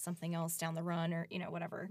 [0.00, 1.88] something else down the run or you know whatever.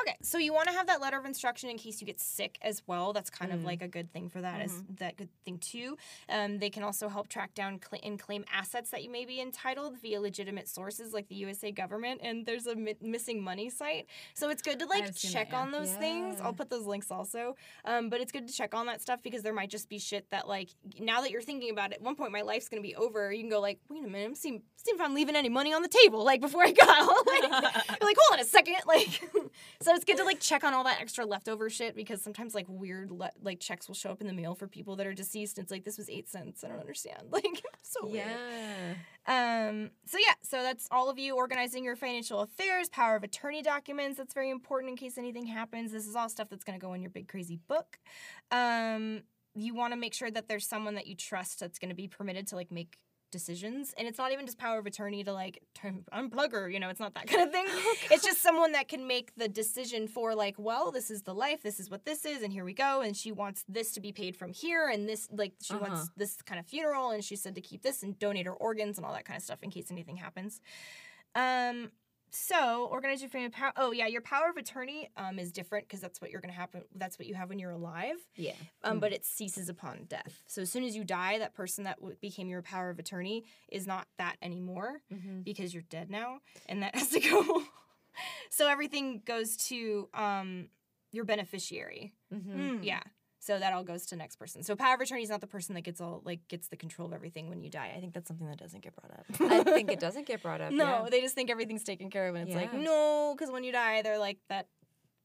[0.00, 2.58] Okay, so you want to have that letter of instruction in case you get sick
[2.62, 3.12] as well.
[3.12, 4.60] That's kind of like a good thing for that.
[4.60, 5.96] Is that good thing too?
[6.28, 9.40] Um, they can also help track down cl- and claim assets that you may be
[9.40, 12.20] entitled via legitimate sources like the USA government.
[12.22, 15.60] And there's a mi- missing money site, so it's good to like check that, yeah.
[15.60, 16.40] on those things.
[16.40, 17.56] I'll put those links also.
[17.84, 20.30] Um, but it's good to check on that stuff because there might just be shit
[20.30, 22.94] that like now that you're thinking about it, at one point my life's gonna be
[22.96, 23.32] over.
[23.32, 25.72] You can go like, wait a minute, I'm seeing, seeing if I'm leaving any money
[25.72, 26.86] on the table like before I go.
[27.26, 29.08] like, like, hold on a second, like.
[29.80, 32.66] so it's good to like check on all that extra leftover shit because sometimes like
[32.68, 35.58] weird le- like checks will show up in the mail for people that are deceased.
[35.58, 36.64] And it's like this was eight cents.
[36.64, 37.22] I don't understand.
[37.30, 38.26] Like so weird.
[39.26, 39.68] Yeah.
[39.68, 43.62] Um, so yeah, so that's all of you organizing your financial affairs, power of attorney
[43.62, 44.16] documents.
[44.18, 45.92] That's very important in case anything happens.
[45.92, 47.98] This is all stuff that's going to go in your big crazy book.
[48.50, 49.22] Um,
[49.54, 52.08] you want to make sure that there's someone that you trust that's going to be
[52.08, 52.98] permitted to like make
[53.30, 56.80] decisions and it's not even just power of attorney to like turn unplug her you
[56.80, 57.66] know it's not that kind of thing.
[58.10, 61.62] It's just someone that can make the decision for like well this is the life
[61.62, 64.12] this is what this is and here we go and she wants this to be
[64.12, 65.86] paid from here and this like she Uh-huh.
[65.88, 68.96] wants this kind of funeral and she said to keep this and donate her organs
[68.98, 70.60] and all that kind of stuff in case anything happens.
[71.34, 71.90] Um
[72.30, 76.00] so organize your family power oh yeah your power of attorney um is different because
[76.00, 78.52] that's what you're gonna happen that's what you have when you're alive Yeah.
[78.84, 80.42] um, but it ceases upon death.
[80.46, 83.44] So as soon as you die, that person that w- became your power of attorney
[83.70, 85.44] is not that anymore Mhm.
[85.44, 87.62] because you're dead now, and that has to go.
[88.50, 90.68] so everything goes to um,
[91.12, 92.12] your beneficiary.
[92.32, 92.84] Mhm.
[92.84, 93.02] Yeah.
[93.48, 94.62] So that all goes to next person.
[94.62, 97.08] So power of attorney is not the person that gets all like gets the control
[97.08, 97.94] of everything when you die.
[97.96, 99.24] I think that's something that doesn't get brought up.
[99.40, 100.70] I think it doesn't get brought up.
[100.70, 101.08] no, yeah.
[101.10, 104.02] they just think everything's taken care of, and it's like no, because when you die,
[104.02, 104.66] they're like that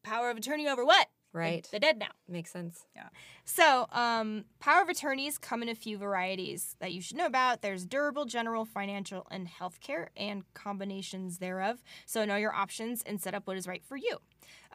[0.06, 1.08] power of attorney over what?
[1.34, 1.68] Right.
[1.70, 2.12] They're dead now.
[2.30, 2.86] Makes sense.
[2.96, 3.10] Yeah.
[3.44, 7.62] So, um, power of attorneys come in a few varieties that you should know about.
[7.62, 11.84] There's durable, general, financial, and healthcare, and combinations thereof.
[12.06, 14.20] So, know your options and set up what is right for you.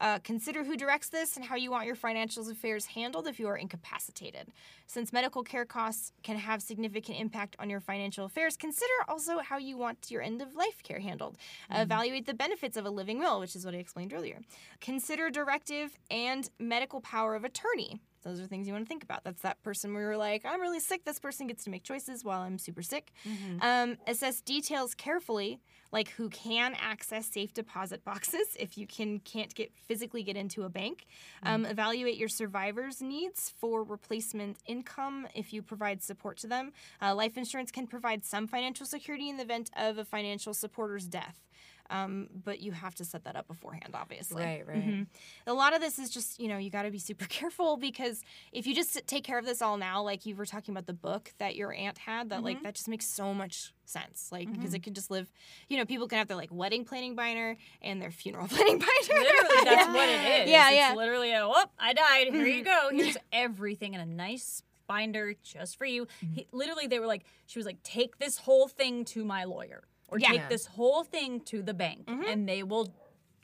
[0.01, 3.49] Uh, consider who directs this and how you want your financial affairs handled if you
[3.49, 4.49] are incapacitated.
[4.87, 9.59] Since medical care costs can have significant impact on your financial affairs, consider also how
[9.59, 11.37] you want your end of life care handled.
[11.71, 14.41] Evaluate the benefits of a living will, which is what I explained earlier.
[14.81, 18.01] Consider directive and medical power of attorney.
[18.23, 19.25] Those are things you want to think about.
[19.25, 21.05] That's that person where you're like, I'm really sick.
[21.05, 23.13] This person gets to make choices while I'm super sick.
[23.61, 25.61] Um, assess details carefully,
[25.93, 30.65] like who can access safe deposit boxes if you can can't get physically get into
[30.65, 31.07] a bank.
[31.43, 36.73] Um, evaluate your survivors' needs for replacement income if you provide support to them.
[37.01, 41.07] Uh, life insurance can provide some financial security in the event of a financial supporter's
[41.07, 41.48] death.
[41.91, 44.45] Um, but you have to set that up beforehand, obviously.
[44.45, 44.85] Right, right.
[44.87, 45.07] Mhm.
[45.47, 48.23] A lot of this is just, you know, you got to be super careful because
[48.53, 50.93] if you just take care of this all now, like you were talking about the
[50.93, 52.45] book that your aunt had, that Mm-hmm.
[52.45, 54.29] like that just makes so much sense.
[54.31, 55.33] Like because it can just live,
[55.69, 59.23] you know, people can have their like wedding planning binder and their funeral planning binder.
[59.23, 60.51] Literally, that's what it is.
[60.51, 60.95] Yeah, it's yeah.
[60.95, 62.27] literally a, whoop, I died.
[62.35, 62.89] Here you go.
[62.93, 66.07] Here's everything in a nice binder just for you.
[66.35, 69.85] He, literally, they were like, she was like, take this whole thing to my lawyer
[70.09, 70.29] or Yeah.
[70.29, 72.93] take this whole thing to the bank and they will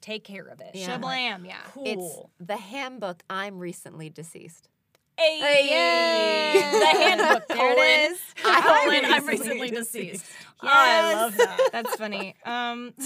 [0.01, 0.71] take care of it.
[0.75, 0.99] Yeah.
[0.99, 1.57] Shablam, yeah.
[1.73, 1.85] Cool.
[1.87, 3.23] It's the handbook.
[3.31, 4.69] I'm recently deceased.
[5.17, 5.39] Hey,
[5.71, 6.61] Yay.
[6.61, 7.47] the handbook.
[7.49, 7.79] There colon.
[7.79, 8.21] it is.
[8.43, 10.27] Colon, I'm recently recently deceased.
[10.63, 10.73] Yes.
[10.73, 11.69] Oh, I love that.
[11.73, 12.35] That's funny.
[12.45, 12.95] Um,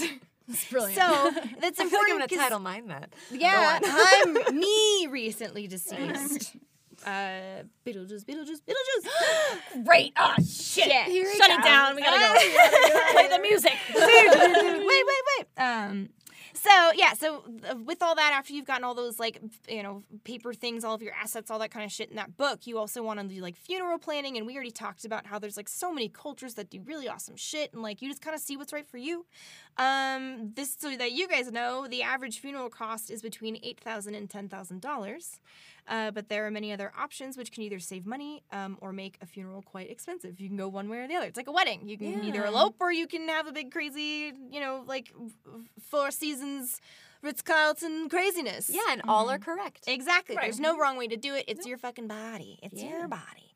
[0.51, 0.95] It's brilliant.
[0.99, 1.29] so
[1.61, 2.09] that's I feel like I'm important.
[2.09, 3.13] gonna 'cause- title mine that.
[3.31, 6.55] Yeah, I'm me recently deceased.
[7.05, 9.83] Uh, Beetlejuice, Beetlejuice, Beetlejuice.
[9.85, 10.13] great.
[10.17, 10.87] Oh shit!
[10.87, 11.95] Yeah, here it Shut it down.
[11.95, 12.33] We gotta go.
[13.11, 13.73] Play the music.
[13.95, 15.47] wait, wait, wait.
[15.57, 16.09] Um,
[16.53, 20.03] so yeah, so uh, with all that, after you've gotten all those like you know
[20.23, 22.77] paper things, all of your assets, all that kind of shit in that book, you
[22.77, 25.69] also want to do like funeral planning, and we already talked about how there's like
[25.69, 28.57] so many cultures that do really awesome shit, and like you just kind of see
[28.57, 29.25] what's right for you.
[29.77, 34.15] Um, this so that you guys know, the average funeral cost is between eight thousand
[34.15, 35.39] and ten thousand dollars.
[35.89, 39.17] Uh, but there are many other options which can either save money um, or make
[39.21, 40.39] a funeral quite expensive.
[40.39, 41.25] You can go one way or the other.
[41.25, 41.89] It's like a wedding.
[41.89, 45.11] You can either elope or you can have a big crazy, you know, like
[45.81, 46.79] Four Seasons,
[47.23, 48.69] Ritz Carlton craziness.
[48.69, 49.85] Yeah, and all are correct.
[49.87, 50.35] Exactly.
[50.35, 50.43] Right.
[50.43, 51.45] There's no wrong way to do it.
[51.47, 52.59] It's your fucking body.
[52.61, 52.89] It's Yeah.
[52.99, 53.48] your body.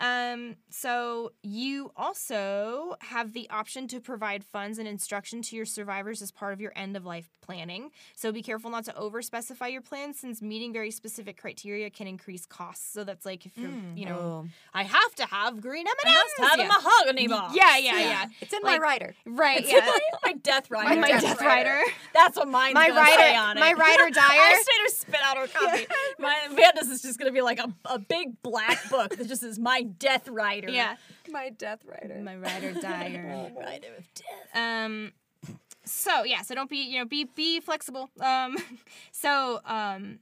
[0.00, 6.22] Um, so you also have the option to provide funds and instruction to your survivors
[6.22, 7.90] as part of your end of life planning.
[8.16, 12.06] So be careful not to over specify your plans since meeting very specific criteria can
[12.06, 12.90] increase costs.
[12.92, 14.46] So that's like if you're, you know, Oh.
[14.74, 16.14] I have to have green M&Ms.
[16.14, 16.64] I must have yeah.
[16.64, 17.54] a mahogany box.
[17.56, 18.26] yeah, yeah, yeah.
[18.40, 19.14] It's in Like- my rider.
[19.26, 19.90] Right, It's yeah.
[20.24, 20.88] my death rider.
[21.00, 21.80] My, my death, rider.
[22.14, 23.60] That's what mine's My gonna rider- say on it.
[23.60, 24.60] my rider I dyer.
[24.62, 25.86] straight up spit out her copy.
[26.18, 29.58] My Amanda's is just gonna be like a, a big black book that just is
[29.58, 30.68] my death rider.
[30.68, 30.96] Yeah.
[31.30, 32.20] My death rider.
[32.22, 33.50] My rider dyer.
[33.56, 34.54] Rider of death.
[34.54, 35.12] Um,
[35.84, 38.10] so yeah, so don't be you know be be flexible.
[38.20, 38.56] Um,
[39.12, 40.18] so um,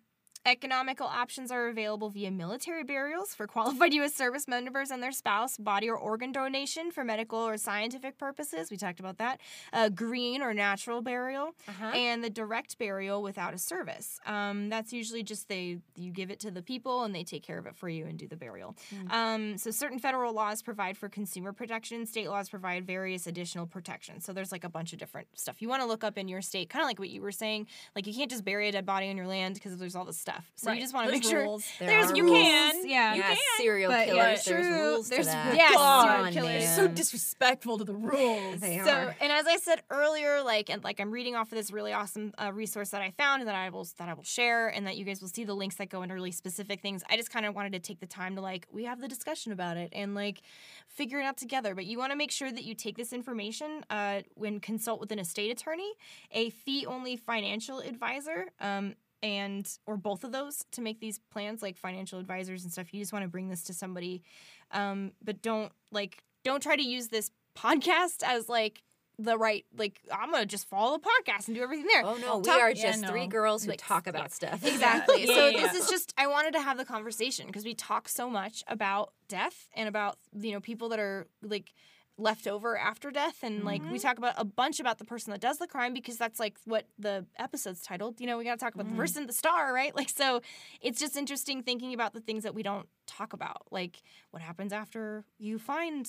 [0.47, 4.15] Economical options are available via military burials for qualified U.S.
[4.15, 8.71] service members and their spouse, body or organ donation for medical or scientific purposes.
[8.71, 9.41] We talked about that.
[9.73, 11.87] Uh, green or natural burial, Uh-huh.
[11.95, 14.21] and the direct burial without a service.
[14.27, 17.59] Um, that's usually just they you give it to the people and they take care
[17.59, 18.75] of it for you and do the burial.
[19.11, 22.07] Um, so certain federal laws provide for consumer protection.
[22.07, 24.25] State laws provide various additional protections.
[24.25, 26.41] So there's like a bunch of different stuff you want to look up in your
[26.41, 27.67] state, kind of like what you were saying.
[27.95, 30.17] Like you can't just bury a dead body on your land because there's all this
[30.19, 30.37] stuff.
[30.57, 31.67] So you just want to There's make sure rules.
[31.79, 32.37] There there's are you rules.
[32.39, 34.17] can yeah yeah, serial but, killers.
[34.17, 34.77] yeah, there's true.
[34.83, 35.57] rules There's- to that.
[35.57, 36.65] yeah, God, serial killers.
[36.65, 36.77] man.
[36.77, 38.61] So disrespectful to the rules.
[38.61, 39.17] They so, are.
[39.21, 42.33] and as I said earlier, like and like I'm reading off of this really awesome
[42.39, 44.97] uh, resource that I found and that I will that I will share, and that
[44.97, 47.03] you guys will see the links that go into really specific things.
[47.09, 49.53] I just kind of wanted to take the time to like we have the discussion
[49.53, 50.43] about it and like
[50.89, 51.75] figure it out together.
[51.75, 55.13] But you want to make sure that you take this information uh, when consult with
[55.13, 55.93] an estate attorney,
[56.33, 58.47] a fee only financial advisor.
[58.61, 62.93] Um, and or both of those to make these plans like financial advisors and stuff
[62.95, 64.23] you just want to bring this to somebody
[64.71, 68.83] um, but don't like don't try to use this podcast as like
[69.19, 72.05] the right like I'm gonna just follow the podcast and do everything there.
[72.05, 74.65] Oh no, we Talk- are yeah, just three girls who Like, talk about stuff.
[74.65, 75.27] Exactly.
[75.27, 75.81] Yeah, so yeah, this yeah.
[75.81, 79.69] is just I wanted to have the conversation because we talk so much about death
[79.75, 81.73] and about you know people that are like
[82.19, 83.97] left over after death and like we mm-hmm.
[83.99, 86.85] talk about a bunch about the person that does the crime because that's like what
[86.99, 88.21] the episode's titled.
[88.21, 89.01] You know, we got to talk about the mm-hmm.
[89.01, 89.95] person, the star, right?
[89.95, 90.43] Like so
[90.81, 93.67] it's just interesting thinking about the things that we don't talk about.
[93.71, 96.09] Like what happens after you find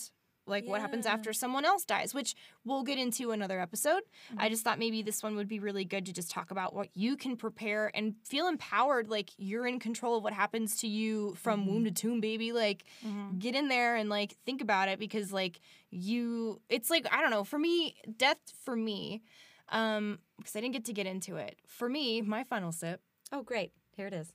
[0.49, 2.35] like what happens after someone else dies, which
[2.65, 4.01] we'll get into another episode.
[4.31, 4.49] I mm-hmm.
[4.49, 7.15] just thought maybe this one would be really good to just talk about what you
[7.15, 11.67] can prepare and feel empowered, like you're in control of what happens to you from
[11.67, 12.07] womb to mm-hmm.
[12.07, 12.51] tomb, baby.
[12.51, 13.37] Like mm-hmm.
[13.37, 15.59] get in there and like think about it because like
[15.91, 17.43] you, it's like I don't know.
[17.43, 19.21] For me, death for me,
[19.69, 21.57] um, because I didn't get to get into it.
[21.67, 24.33] For me, my final sip Oh great, here it is.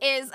[0.00, 0.30] Is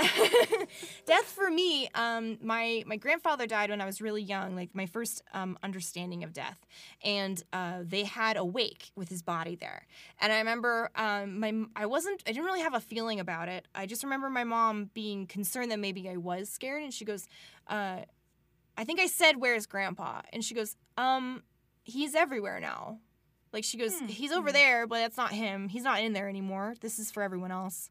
[1.06, 4.86] death for me um my my grandfather died when i was really young like my
[4.86, 6.66] first um understanding of death
[7.04, 9.86] and uh they had a wake with his body there
[10.20, 13.68] and i remember um my i wasn't i didn't really have a feeling about it
[13.76, 17.28] i just remember my mom being concerned that maybe i was scared and she goes
[17.68, 17.98] uh
[18.78, 21.44] i think i said where's grandpa and she goes um
[21.84, 23.00] he's everywhere now
[23.54, 26.76] like she goes he's over there but that's not him he's not in there anymore
[26.82, 27.90] this is for everyone else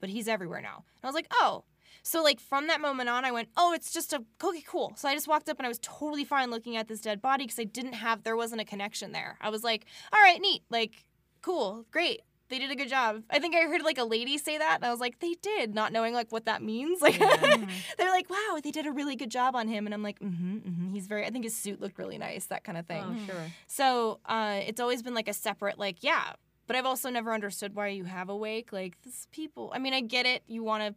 [0.00, 0.84] but he's everywhere now.
[0.96, 1.64] And I was like, oh.
[2.02, 4.92] So like from that moment on, I went, oh, it's just a okay, cool.
[4.96, 7.44] So I just walked up and I was totally fine looking at this dead body
[7.44, 9.36] because I didn't have there wasn't a connection there.
[9.40, 11.04] I was like, all right, neat, like
[11.42, 12.22] cool, great.
[12.48, 13.22] They did a good job.
[13.28, 15.74] I think I heard like a lady say that, and I was like, they did,
[15.74, 17.02] not knowing like what that means.
[17.06, 17.18] Like
[17.98, 20.56] they're like, wow, they did a really good job on him, and I'm like, mm-hmm,
[20.56, 20.92] mm-hmm.
[20.92, 21.24] He's very.
[21.24, 23.04] I think his suit looked really nice, that kind of thing.
[23.04, 23.52] Oh sure.
[23.66, 26.32] So uh, it's always been like a separate, like, yeah.
[26.66, 28.72] But I've also never understood why you have a wake.
[28.72, 30.42] Like, this people, I mean, I get it.
[30.46, 30.94] You want to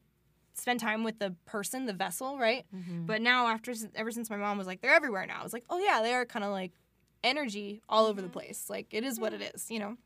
[0.59, 2.65] spend time with the person, the vessel, right?
[2.76, 3.05] Mm-hmm.
[3.05, 5.65] But now, after, ever since my mom was like, they're everywhere now, I was like,
[5.70, 6.72] oh, yeah, they are kind of like
[7.24, 8.65] energy all over the place.
[8.70, 9.97] Like, it is what it is, you know?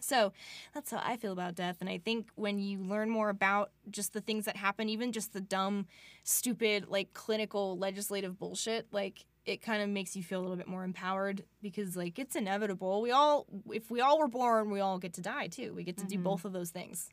[0.00, 0.32] So
[0.74, 1.76] that's how I feel about death.
[1.80, 5.32] And I think when you learn more about just the things that happen, even just
[5.32, 5.86] the dumb,
[6.24, 10.68] stupid, like clinical legislative bullshit, like it kind of makes you feel a little bit
[10.68, 13.02] more empowered because like it's inevitable.
[13.02, 15.72] We all, if we all were born, we all get to die too.
[15.74, 16.24] We get to do mm-hmm.
[16.24, 17.08] both of those things.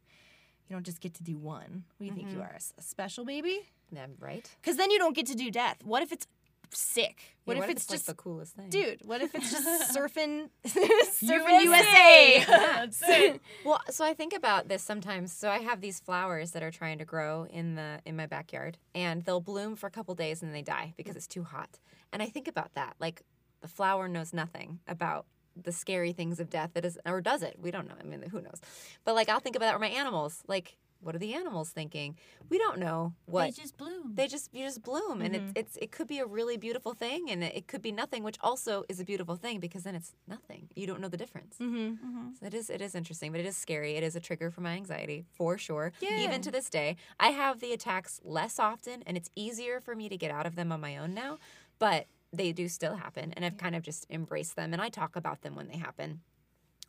[0.67, 1.85] You don't just get to do one.
[1.97, 2.43] What do you think you mm-hmm.
[2.43, 2.57] are?
[2.77, 3.67] a special baby?
[3.91, 4.47] Yeah, right.
[4.61, 5.77] Because then you don't get to do death.
[5.83, 6.27] What if it's
[6.75, 7.37] sick?
[7.45, 8.69] What, Yeah, if, it's, like just the coolest thing?
[8.69, 9.01] dude?
[9.05, 12.45] What if it's just surfing, surfing USA?
[12.47, 13.41] That's it.
[13.65, 15.33] Well, so I think about this sometimes.
[15.33, 18.77] So I have these flowers that are trying to grow in the in my backyard,
[18.93, 21.79] and they'll bloom for a couple days and then they die because it's too hot.
[22.13, 23.23] And I think about that, like
[23.61, 25.25] the flower knows nothing about
[25.61, 26.71] the scary things of death.
[26.73, 27.57] That is, or does it?
[27.59, 27.95] We don't know.
[27.99, 28.61] I mean, who knows?
[29.05, 30.43] But like I'll think about that with my animals.
[30.47, 32.15] Like, what are the animals thinking?
[32.49, 34.13] We don't know what They just bloom.
[34.15, 37.29] they just you just bloom and it's it's it could be a really beautiful thing
[37.29, 40.13] and it, it could be nothing which also is a beautiful thing because then it's
[40.27, 42.29] nothing you don't know the difference Mm-hmm.
[42.39, 44.61] so it is it is interesting but it is scary it is a trigger for
[44.61, 46.19] my anxiety for sure Yeah.
[46.25, 50.09] even to this day i have the attacks less often and it's easier for me
[50.09, 51.37] to get out of them on my own now
[51.79, 55.15] but they do still happen and i've kind of just embraced them and i talk
[55.15, 56.21] about them when they happen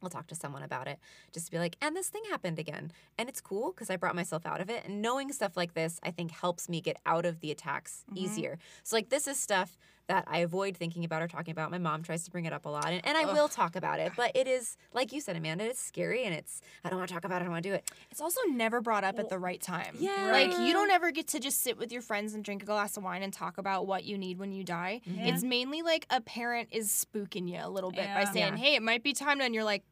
[0.03, 0.99] I'll talk to someone about it
[1.33, 2.93] just to be like, and this thing happened again.
[3.19, 4.85] And it's cool because I brought myself out of it.
[4.85, 8.25] And knowing stuff like this, I think helps me get out of the attacks mm-hmm.
[8.25, 8.59] easier.
[8.83, 11.71] So, like, this is stuff that I avoid thinking about or talking about.
[11.71, 14.01] My mom tries to bring it up a lot, and, and I will talk about
[14.01, 14.13] it.
[14.17, 17.15] But it is, like you said, Amanda, it's scary and it's, I don't want to
[17.15, 17.91] talk about it, I don't want to do it.
[18.11, 19.97] It's also never brought up at the right time.
[19.99, 20.31] Yeah.
[20.33, 22.97] Like you don't ever get to just sit with your friends and drink a glass
[22.97, 25.01] of wine and talk about what you need when you die.
[25.09, 25.27] Mm-hmm.
[25.27, 28.57] It's mainly like a parent is spooking you a little bit by saying, Yeah.
[28.57, 29.85] "Hey, it might be time and you're like,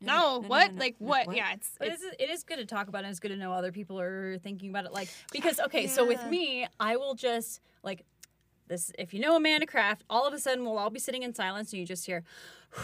[0.00, 0.66] No, "No, no, no, what?
[0.68, 1.26] no, no, like no, what?
[1.26, 3.06] what?" Yeah, it's, But it's it's, it is good to talk about it.
[3.06, 4.92] and It's good to know other people are thinking about it.
[4.92, 8.04] Like because okay, so with me, I will just like
[8.68, 8.92] this.
[8.98, 11.72] If you know Amanda Kraft, all of a sudden we'll all be sitting in silence,
[11.72, 12.22] and you just hear.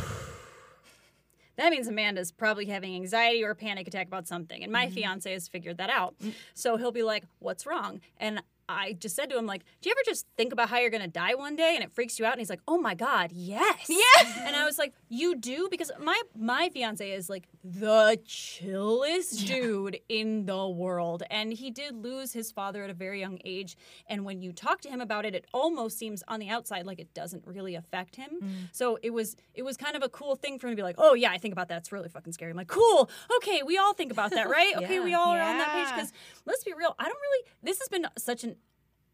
[1.56, 4.94] That means Amanda's probably having anxiety or a panic attack about something, and my mm-hmm.
[4.94, 6.14] fiance has figured that out.
[6.18, 6.32] Mm.
[6.54, 9.94] So he'll be like, "What's wrong?" And I just said to him, "Like, do you
[9.96, 12.32] ever just think about how you're gonna die one day, and it freaks you out?"
[12.32, 14.38] And he's like, "Oh my god, yes." yes.
[14.44, 19.98] And I was like, "You do?" Because my my fiance is like the chillest dude
[20.08, 23.76] in the world, and he did lose his father at a very young age.
[24.06, 27.00] And when you talk to him about it, it almost seems on the outside like
[27.00, 28.30] it doesn't really affect him.
[28.42, 28.48] Mm.
[28.72, 30.96] So it was it was kind of a cool thing for him to be like,
[30.98, 31.78] "Oh yeah, I think about that.
[31.78, 33.08] It's really fucking scary." I'm like, "Cool,
[33.38, 34.72] okay, we all think about that, right?
[34.82, 35.18] Okay, we Yeah.
[35.18, 36.12] all are on that page." Because
[36.46, 37.44] let's be real, I don't really.
[37.62, 38.56] This has been such an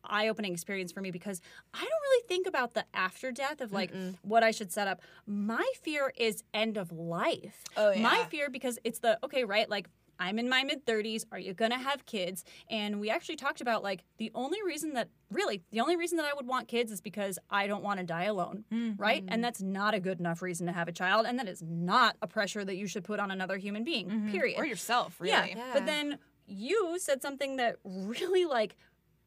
[0.09, 1.41] eye-opening experience for me because
[1.75, 3.93] I don't really think about the after death of like
[4.23, 5.01] what I should set up.
[5.27, 7.65] My fear is end of life.
[7.77, 8.03] Oh, yeah.
[8.03, 9.69] My fear because it's the okay, right?
[9.69, 9.89] Like
[10.19, 11.25] I'm in my mid 30s.
[11.31, 12.45] Are you going to have kids?
[12.71, 16.27] And we actually talked about like the only reason that really the only reason that
[16.27, 18.65] I would want kids is because I don't want to die alone,
[18.97, 19.21] right?
[19.23, 19.41] And mm-hmm.
[19.43, 22.27] that's not a good enough reason to have a child and that is not a
[22.27, 24.09] pressure that you should put on another human being.
[24.09, 24.31] Mm-hmm.
[24.31, 24.59] Period.
[24.59, 25.33] or yourself, really.
[25.33, 25.47] Yeah.
[25.57, 25.71] Yeah.
[25.73, 28.77] But then you said something that really like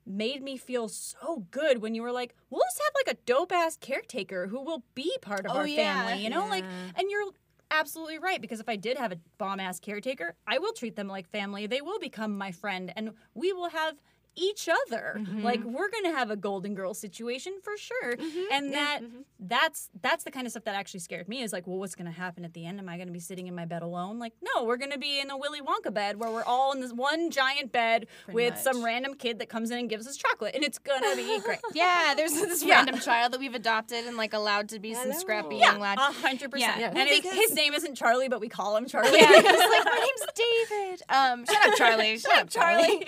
[0.05, 3.51] made me feel so good when you were like, we'll just have like a dope
[3.51, 6.05] ass caretaker who will be part of Oh, our yeah.
[6.05, 6.45] family, you know?
[6.49, 7.31] Like, and you're
[7.69, 11.07] absolutely right because if I did have a bomb ass caretaker, I will treat them
[11.07, 11.67] like family.
[11.67, 13.95] They will become my friend and we will have
[14.35, 15.17] each other.
[15.19, 15.43] Mm-hmm.
[15.43, 18.15] Like we're going to have a golden girl situation for sure.
[18.15, 18.39] Mm-hmm.
[18.51, 18.99] And that
[19.39, 22.05] that's that's the kind of stuff that actually scared me is like, well what's going
[22.05, 22.79] to happen at the end?
[22.79, 24.19] Am I going to be sitting in my bed alone?
[24.19, 26.79] Like, no, we're going to be in a Willy Wonka bed where we're all in
[26.81, 30.55] this one giant bed with some random kid that comes in and gives us chocolate
[30.55, 31.59] and it's going to be great.
[31.73, 32.75] Yeah, there's this Yeah.
[32.75, 35.19] random child that we've adopted and like allowed to be some Hello.
[35.19, 35.97] scrappy Yeah, young lad.
[35.97, 36.79] a hundred percent.
[36.79, 36.89] Yeah.
[36.95, 39.11] And his, because- his name isn't Charlie, but we call him Charlie.
[39.19, 39.45] Yeah, he's like,
[39.85, 40.31] my name's
[40.69, 41.01] David.
[41.09, 42.17] Um, shut up, Charlie.
[42.21, 43.05] Shut, up, Charlie.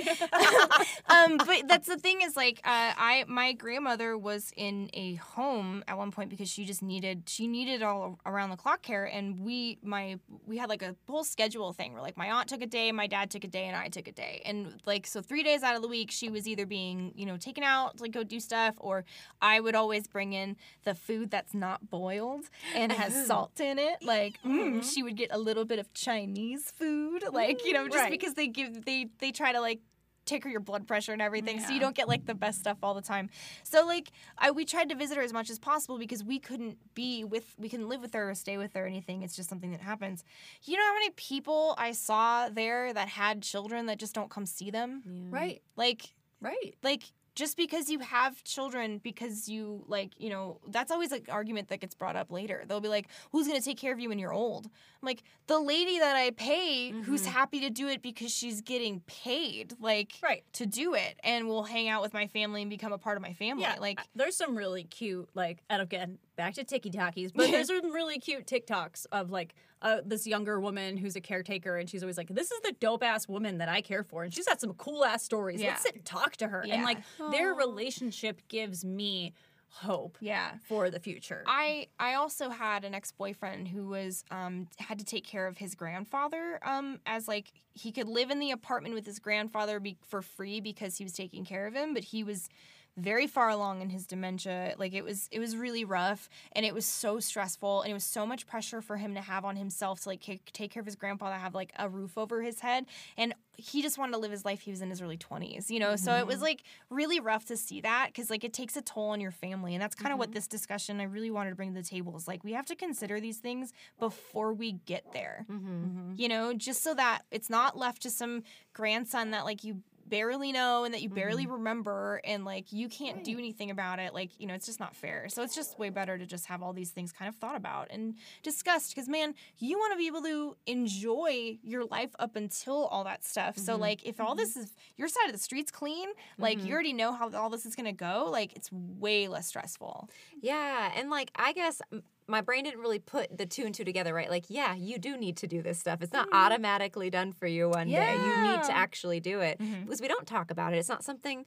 [1.13, 5.83] Um, but that's the thing is like, uh, I my grandmother was in a home
[5.87, 9.39] at one point because she just needed she needed all around the clock care, and
[9.39, 12.67] we my we had like a whole schedule thing where like my aunt took a
[12.67, 15.43] day, my dad took a day, and I took a day, and like so three
[15.43, 18.11] days out of the week she was either being you know taken out to like
[18.11, 19.05] go do stuff, or
[19.41, 22.45] I would always bring in the food that's not boiled
[22.75, 24.03] and has salt in it.
[24.03, 27.97] Like mm, she would get a little bit of Chinese food, like you know, just
[27.97, 28.11] Right.
[28.11, 29.79] because they give they they try to like
[30.25, 32.77] take her your blood pressure and everything so you don't get like the best stuff
[32.83, 33.29] all the time.
[33.63, 36.77] So like i we tried to visit her as much as possible because we couldn't
[36.93, 39.21] be with we couldn't live with her or stay with her or anything.
[39.23, 40.23] It's just something that happens.
[40.63, 44.45] You know how many people i saw there that had children that just don't come
[44.45, 45.03] see them?
[45.31, 46.75] Right, like right.
[46.83, 47.03] like
[47.35, 51.79] just because you have children because you like you know that's always an argument that
[51.79, 52.63] gets brought up later.
[52.67, 54.65] They'll be like who's going to take care of you when you're old?
[54.65, 57.31] I'm like the lady that i pay who's mm-hmm.
[57.31, 60.43] happy to do it because she's getting paid like Right.
[60.53, 63.23] to do it and will hang out with my family and become a part of
[63.23, 67.31] my family Yeah, like there's some really cute, like, and again, back to Tiki Takis,
[67.33, 71.77] but there's some really cute TikToks of like uh, this younger woman who's a caretaker,
[71.77, 74.33] and she's always like, "This is the dope ass woman that I care for," and
[74.33, 75.61] she's got some cool ass stories.
[75.61, 75.69] Yeah.
[75.69, 76.83] Let's sit and talk to her, and Yeah.
[76.83, 76.99] like
[77.31, 79.33] their relationship gives me
[79.75, 81.43] hope yeah for the future.
[81.47, 85.57] I I also had an ex boyfriend who was um had to take care of
[85.57, 89.97] his grandfather um as like he could live in the apartment with his grandfather be-
[90.07, 92.49] for free because he was taking care of him, but he was
[92.95, 94.75] very far along in his dementia.
[94.77, 98.03] Like it was it was really rough and it was so stressful and it was
[98.03, 100.85] so much pressure for him to have on himself to like take, take care of
[100.85, 102.85] his grandfather have like a roof over his head
[103.17, 104.61] and he just wanted to live his life.
[104.61, 105.95] He was in his early 20s you know?
[105.95, 106.43] So it was mm-hmm.
[106.43, 109.73] like really rough to see that because like it takes a toll on your family
[109.73, 110.35] and that's kind of what mm-hmm.
[110.35, 112.75] this discussion i really wanted to bring to the table is like we have to
[112.75, 116.13] consider these things before we get there mm-hmm.
[116.15, 116.53] you know?
[116.53, 120.93] Just so that it's not left to some grandson that like you barely know and
[120.93, 121.53] that you barely mm-hmm.
[121.53, 124.95] remember and like you can't do anything about it like you know it's just not
[124.95, 125.27] fair.
[125.29, 127.87] So it's just way better to just have all these things kind of thought about
[127.91, 132.85] and discussed because man you want to be able to enjoy your life up until
[132.85, 133.57] all that stuff.
[133.57, 133.81] So mm-hmm.
[133.81, 134.61] like if all this mm-hmm.
[134.61, 137.75] is your side of the street's clean like you already know how all this is
[137.75, 140.09] going to go like it's way less stressful.
[140.41, 141.81] Yeah, and like I guess
[142.27, 144.29] my brain didn't really put the two and two together, right?
[144.29, 146.01] Like, yeah, you do need to do this stuff.
[146.01, 146.37] It's not mm-hmm.
[146.37, 148.13] automatically done for you one day.
[148.13, 149.83] You need to actually do it mm-hmm.
[149.83, 150.77] because we don't talk about it.
[150.77, 151.45] It's not something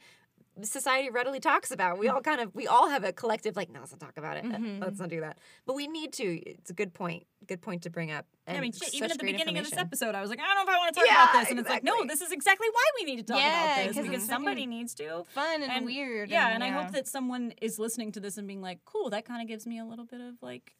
[0.62, 1.98] society readily talks about.
[1.98, 4.36] We all kind of we all have a collective like, no, let's not talk about
[4.36, 4.44] it.
[4.44, 4.82] Mm-hmm.
[4.82, 5.38] Let's not do that.
[5.66, 6.24] But we need to.
[6.24, 7.26] It's a good point.
[7.46, 8.26] Good point to bring up.
[8.48, 10.56] I mean, shit, even at the beginning of this episode, I was like, I don't
[10.56, 11.50] know if I want to talk Yeah, about this.
[11.50, 13.96] And it's like, no, this is exactly why we need to talk Yeah, about this
[13.96, 15.24] 'cause because somebody needs to.
[15.30, 16.30] Fun and, weird.
[16.30, 19.24] Yeah, and I hope that someone is listening to this and being like, cool, that
[19.24, 20.74] kind of gives me a little bit of like,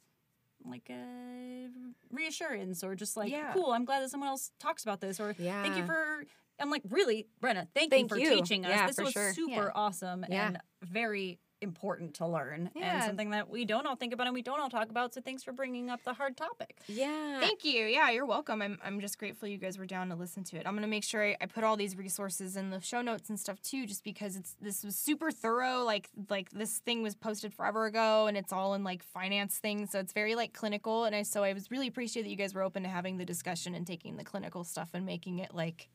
[0.69, 1.67] like a
[2.11, 3.51] reassurance or just like, Yeah.
[3.53, 6.23] cool, I'm glad that someone else talks about this or thank you for.
[6.59, 8.29] I'm like, really, Brenna, thank, Thank you for you.
[8.35, 8.71] teaching us.
[8.71, 9.31] Yeah, this was sure.
[9.33, 9.71] super Yeah.
[9.75, 10.47] awesome Yeah.
[10.47, 14.41] and very important to learn and something that we don't all think about and we
[14.41, 15.13] don't all talk about.
[15.13, 16.77] So thanks for bringing up the hard topic.
[16.87, 17.39] Yeah.
[17.39, 17.85] Thank you.
[17.85, 18.61] Yeah, you're welcome.
[18.61, 20.63] I'm, I'm just grateful you guys were down to listen to it.
[20.65, 23.39] I'm gonna make sure I, I put all these resources in the show notes and
[23.39, 25.83] stuff too, just because it's this was super thorough.
[25.83, 29.91] Like like this thing was posted forever ago, and it's all in like finance things,
[29.91, 31.05] so it's very like clinical.
[31.05, 33.25] And I so I was really appreciate that you guys were open to having the
[33.25, 35.89] discussion and taking the clinical stuff and making it like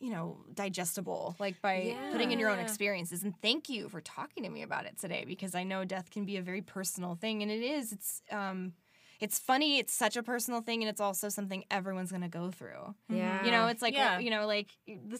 [0.00, 3.22] you know digestible like by putting in your own experiences.
[3.22, 6.24] And thank you for talking to me about it today because i know death can
[6.24, 7.92] be a very personal thing and it is.
[7.92, 8.72] It's um
[9.20, 12.50] it's funny it's such a personal thing and it's also something everyone's going to go
[12.50, 12.94] through.
[13.10, 13.44] Yeah.
[13.44, 14.18] you know it's like Yeah.
[14.18, 14.68] you know like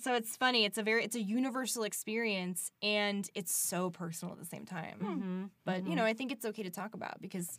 [0.01, 4.41] so it's funny it's a very it's a universal experience and it's so personal at
[4.41, 4.99] the same time.
[5.03, 5.45] Mm-hmm.
[5.67, 7.59] but you know i think it's okay to talk about because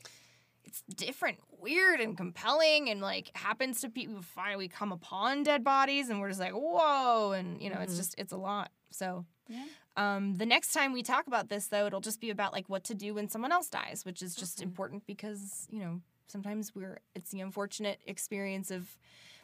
[0.66, 4.24] it's different weird and compelling and like happens to people
[4.58, 8.16] we come upon dead bodies and we're just like whoa and you know it's just
[8.18, 8.72] it's a lot.
[8.92, 9.66] So Yeah.
[9.96, 12.84] um, the next time we talk about this though it'll just be about like what
[12.86, 17.00] to do when someone else dies which is just important because you know sometimes we're
[17.16, 18.98] it's the unfortunate experience of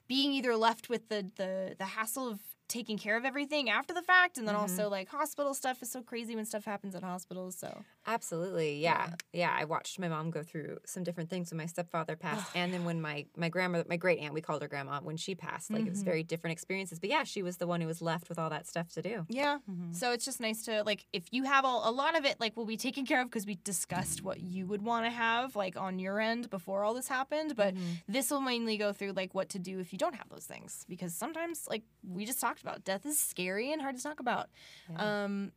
[0.08, 4.02] being either left with the the the hassle of taking care of everything after the
[4.02, 4.64] fact and then mm-hmm.
[4.64, 9.10] also like hospital stuff is so crazy when stuff happens at hospitals so Absolutely, yeah.
[9.34, 12.74] yeah, I watched my mom go through some different things when my stepfather passed, and
[12.74, 15.72] then when my my grandmother, my great aunt, we called her grandma, when she passed.
[15.72, 16.06] Like it was mm-hmm.
[16.06, 17.00] very different experiences.
[17.00, 19.26] But yeah, she was the one who was left with all that stuff to do.
[19.28, 19.58] Yeah.
[19.70, 19.92] Mm-hmm.
[19.92, 22.56] So it's just nice to like if you have all, a lot of it like
[22.56, 25.76] will be taken care of because we discussed what you would want to have like
[25.76, 27.74] on your end before all this happened, but
[28.08, 30.86] this will mainly go through like what to do if you don't have those things
[30.88, 34.50] because sometimes like we just talked about death is scary and hard to talk about.
[34.96, 35.52] Um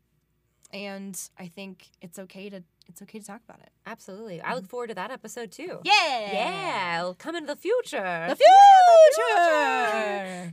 [0.73, 3.71] and I think it's okay to it's okay to talk about it.
[3.87, 5.79] Absolutely, I look forward to that episode too.
[5.85, 6.33] Yeah.
[6.33, 8.27] yeah, it'll come into the future.
[8.29, 8.47] The future.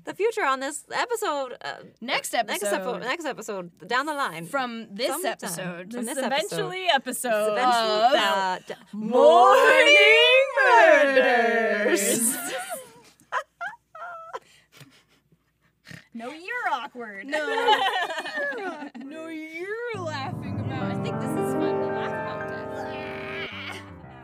[0.06, 1.54] the future on this episode.
[1.64, 2.68] Uh, Next Next episode.
[2.76, 3.00] episode.
[3.02, 4.46] Next episode down the line.
[4.46, 5.32] From this Sometime.
[5.32, 5.92] episode.
[5.94, 6.34] From This this episode.
[6.34, 7.54] eventually episode.
[7.54, 8.60] Eventually, of uh,
[8.94, 12.38] Mourning Murders.
[16.18, 17.28] No, you're awkward.
[17.28, 17.46] No.
[19.06, 20.92] no, you're laughing about.
[20.92, 23.82] I think this is fun to laugh about death.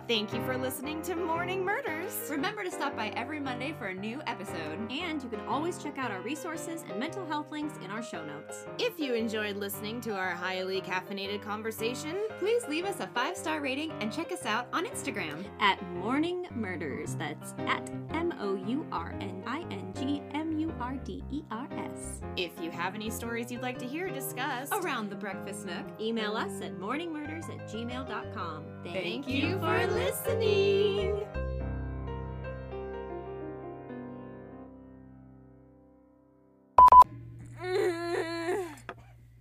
[0.07, 2.17] Thank you for listening to Mourning Murders.
[2.31, 4.91] Remember to stop by every Monday for a new episode.
[4.91, 8.25] And you can always check out our resources and mental health links in our show
[8.25, 8.65] notes.
[8.79, 13.61] If you enjoyed listening to our highly caffeinated conversation, Please leave us a five star
[13.61, 15.45] rating and check us out on Instagram.
[15.61, 20.42] At Mourning Murders, that's at M O U R N I N G M
[20.83, 22.19] R D E R S.
[22.35, 25.85] if you have any stories you'd like to hear discussed, Around the Breakfast Nook.
[26.01, 28.65] Email us at mourningmurders at gmail.com.
[28.83, 31.23] thank you for listening.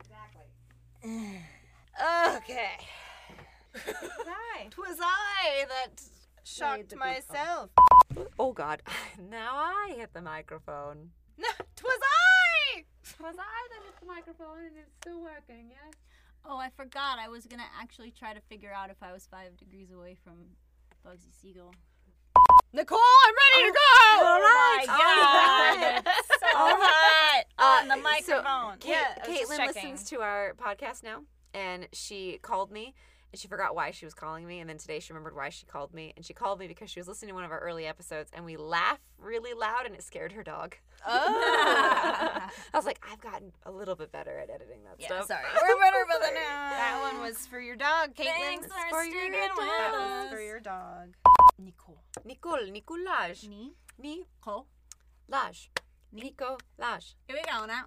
[0.01, 1.43] Exactly.
[2.36, 2.78] Okay.
[4.70, 6.03] Twas I that
[6.45, 7.70] shocked myself.
[8.38, 8.82] oh God!
[9.30, 11.11] Now I hit the microphone.
[11.76, 12.85] Twas I!
[13.20, 15.95] Was I that hit the microphone and it's still working, yes?
[16.45, 17.18] Oh, I forgot.
[17.18, 20.35] I was gonna actually try to figure out if I was five degrees away from
[21.07, 21.72] Bugsy Siegel.
[22.72, 23.78] Nicole, I'm ready to go!
[24.24, 26.05] Oh my god.
[26.41, 28.78] so hot on the Uh, so microphone.
[28.78, 29.91] Kate, yeah, I was just Caitlin checking.
[29.93, 31.22] listens to our podcast now,
[31.55, 32.95] and she called me,
[33.33, 35.64] and she forgot why she was calling me, and then today she remembered why she
[35.64, 37.87] called me, and she called me because she was listening to one of our early
[37.87, 40.76] episodes, and we laugh really loud, and it scared her dog.
[41.05, 42.49] Oh.
[42.72, 45.26] I was like, I've gotten a little bit better at editing that Yeah, stuff.
[45.26, 45.43] sorry.
[45.53, 48.26] We're better than that one was for your dog, Caitlin.
[48.39, 49.57] Thanks for for your dog.
[49.59, 49.93] That
[50.24, 51.14] was for your dog.
[51.59, 52.03] Nicole.
[52.24, 53.72] Nicole, Nicolaj, Me?
[54.01, 54.66] Nicolaj, Cole?
[56.14, 57.85] Nicolaj, Here we go now.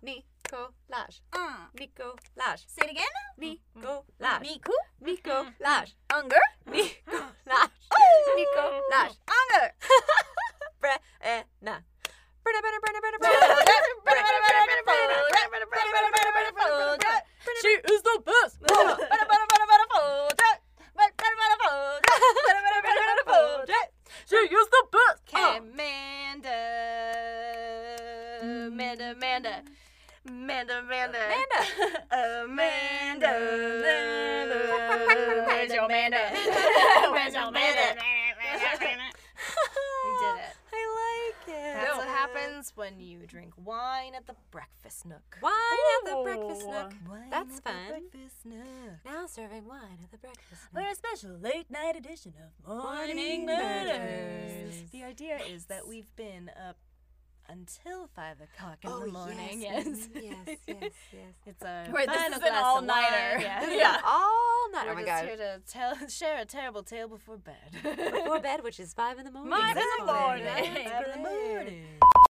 [0.55, 3.11] Nicolaj, Uh, Nicolaj, say it again.
[3.37, 4.71] Nicolaj, Miku?
[5.03, 6.45] Nicolaj, Unger?
[6.65, 7.69] Nicolaj,
[8.39, 9.11] Nicolaj.
[9.39, 9.67] Unger.
[10.79, 11.83] Brenna.
[17.61, 18.57] She is the best.
[24.29, 25.21] She is the best.
[25.33, 26.84] Amanda.
[30.55, 31.17] Amanda, Amanda.
[32.45, 33.27] Amanda, Amanda.
[34.07, 34.59] Amanda.
[34.63, 35.43] Amanda.
[35.45, 36.17] Where's your Amanda?
[37.11, 37.99] Where's your Amanda?
[40.05, 40.55] We did it.
[40.71, 41.73] I like it.
[41.75, 45.37] That's what happens when you drink wine at the breakfast nook.
[45.41, 46.93] Wine at the breakfast nook.
[47.09, 47.87] Wine That's at the fun.
[47.89, 49.03] breakfast nook.
[49.05, 50.83] Now serving wine at the breakfast nook.
[50.83, 54.83] We're a special late night edition of Mourning Murders.
[54.93, 56.77] The idea is that we've been up
[57.49, 59.37] until five o'clock in Oh, the morning.
[59.37, 59.61] Mm-hmm.
[59.61, 60.77] yes, Yes, yes, yes,
[61.13, 61.33] yes.
[61.45, 63.33] It's a Wait, this is an of all-nighter.
[63.33, 63.69] wine, Yeah.
[63.71, 63.97] Yeah.
[64.05, 64.85] All night.
[64.85, 65.25] We're oh my just god.
[65.25, 67.55] here to tell, share a terrible tale before bed.
[67.83, 69.51] Before bed, which is five in the morning.
[69.53, 70.45] Five in the morning.
[70.45, 71.85] Five in the morning.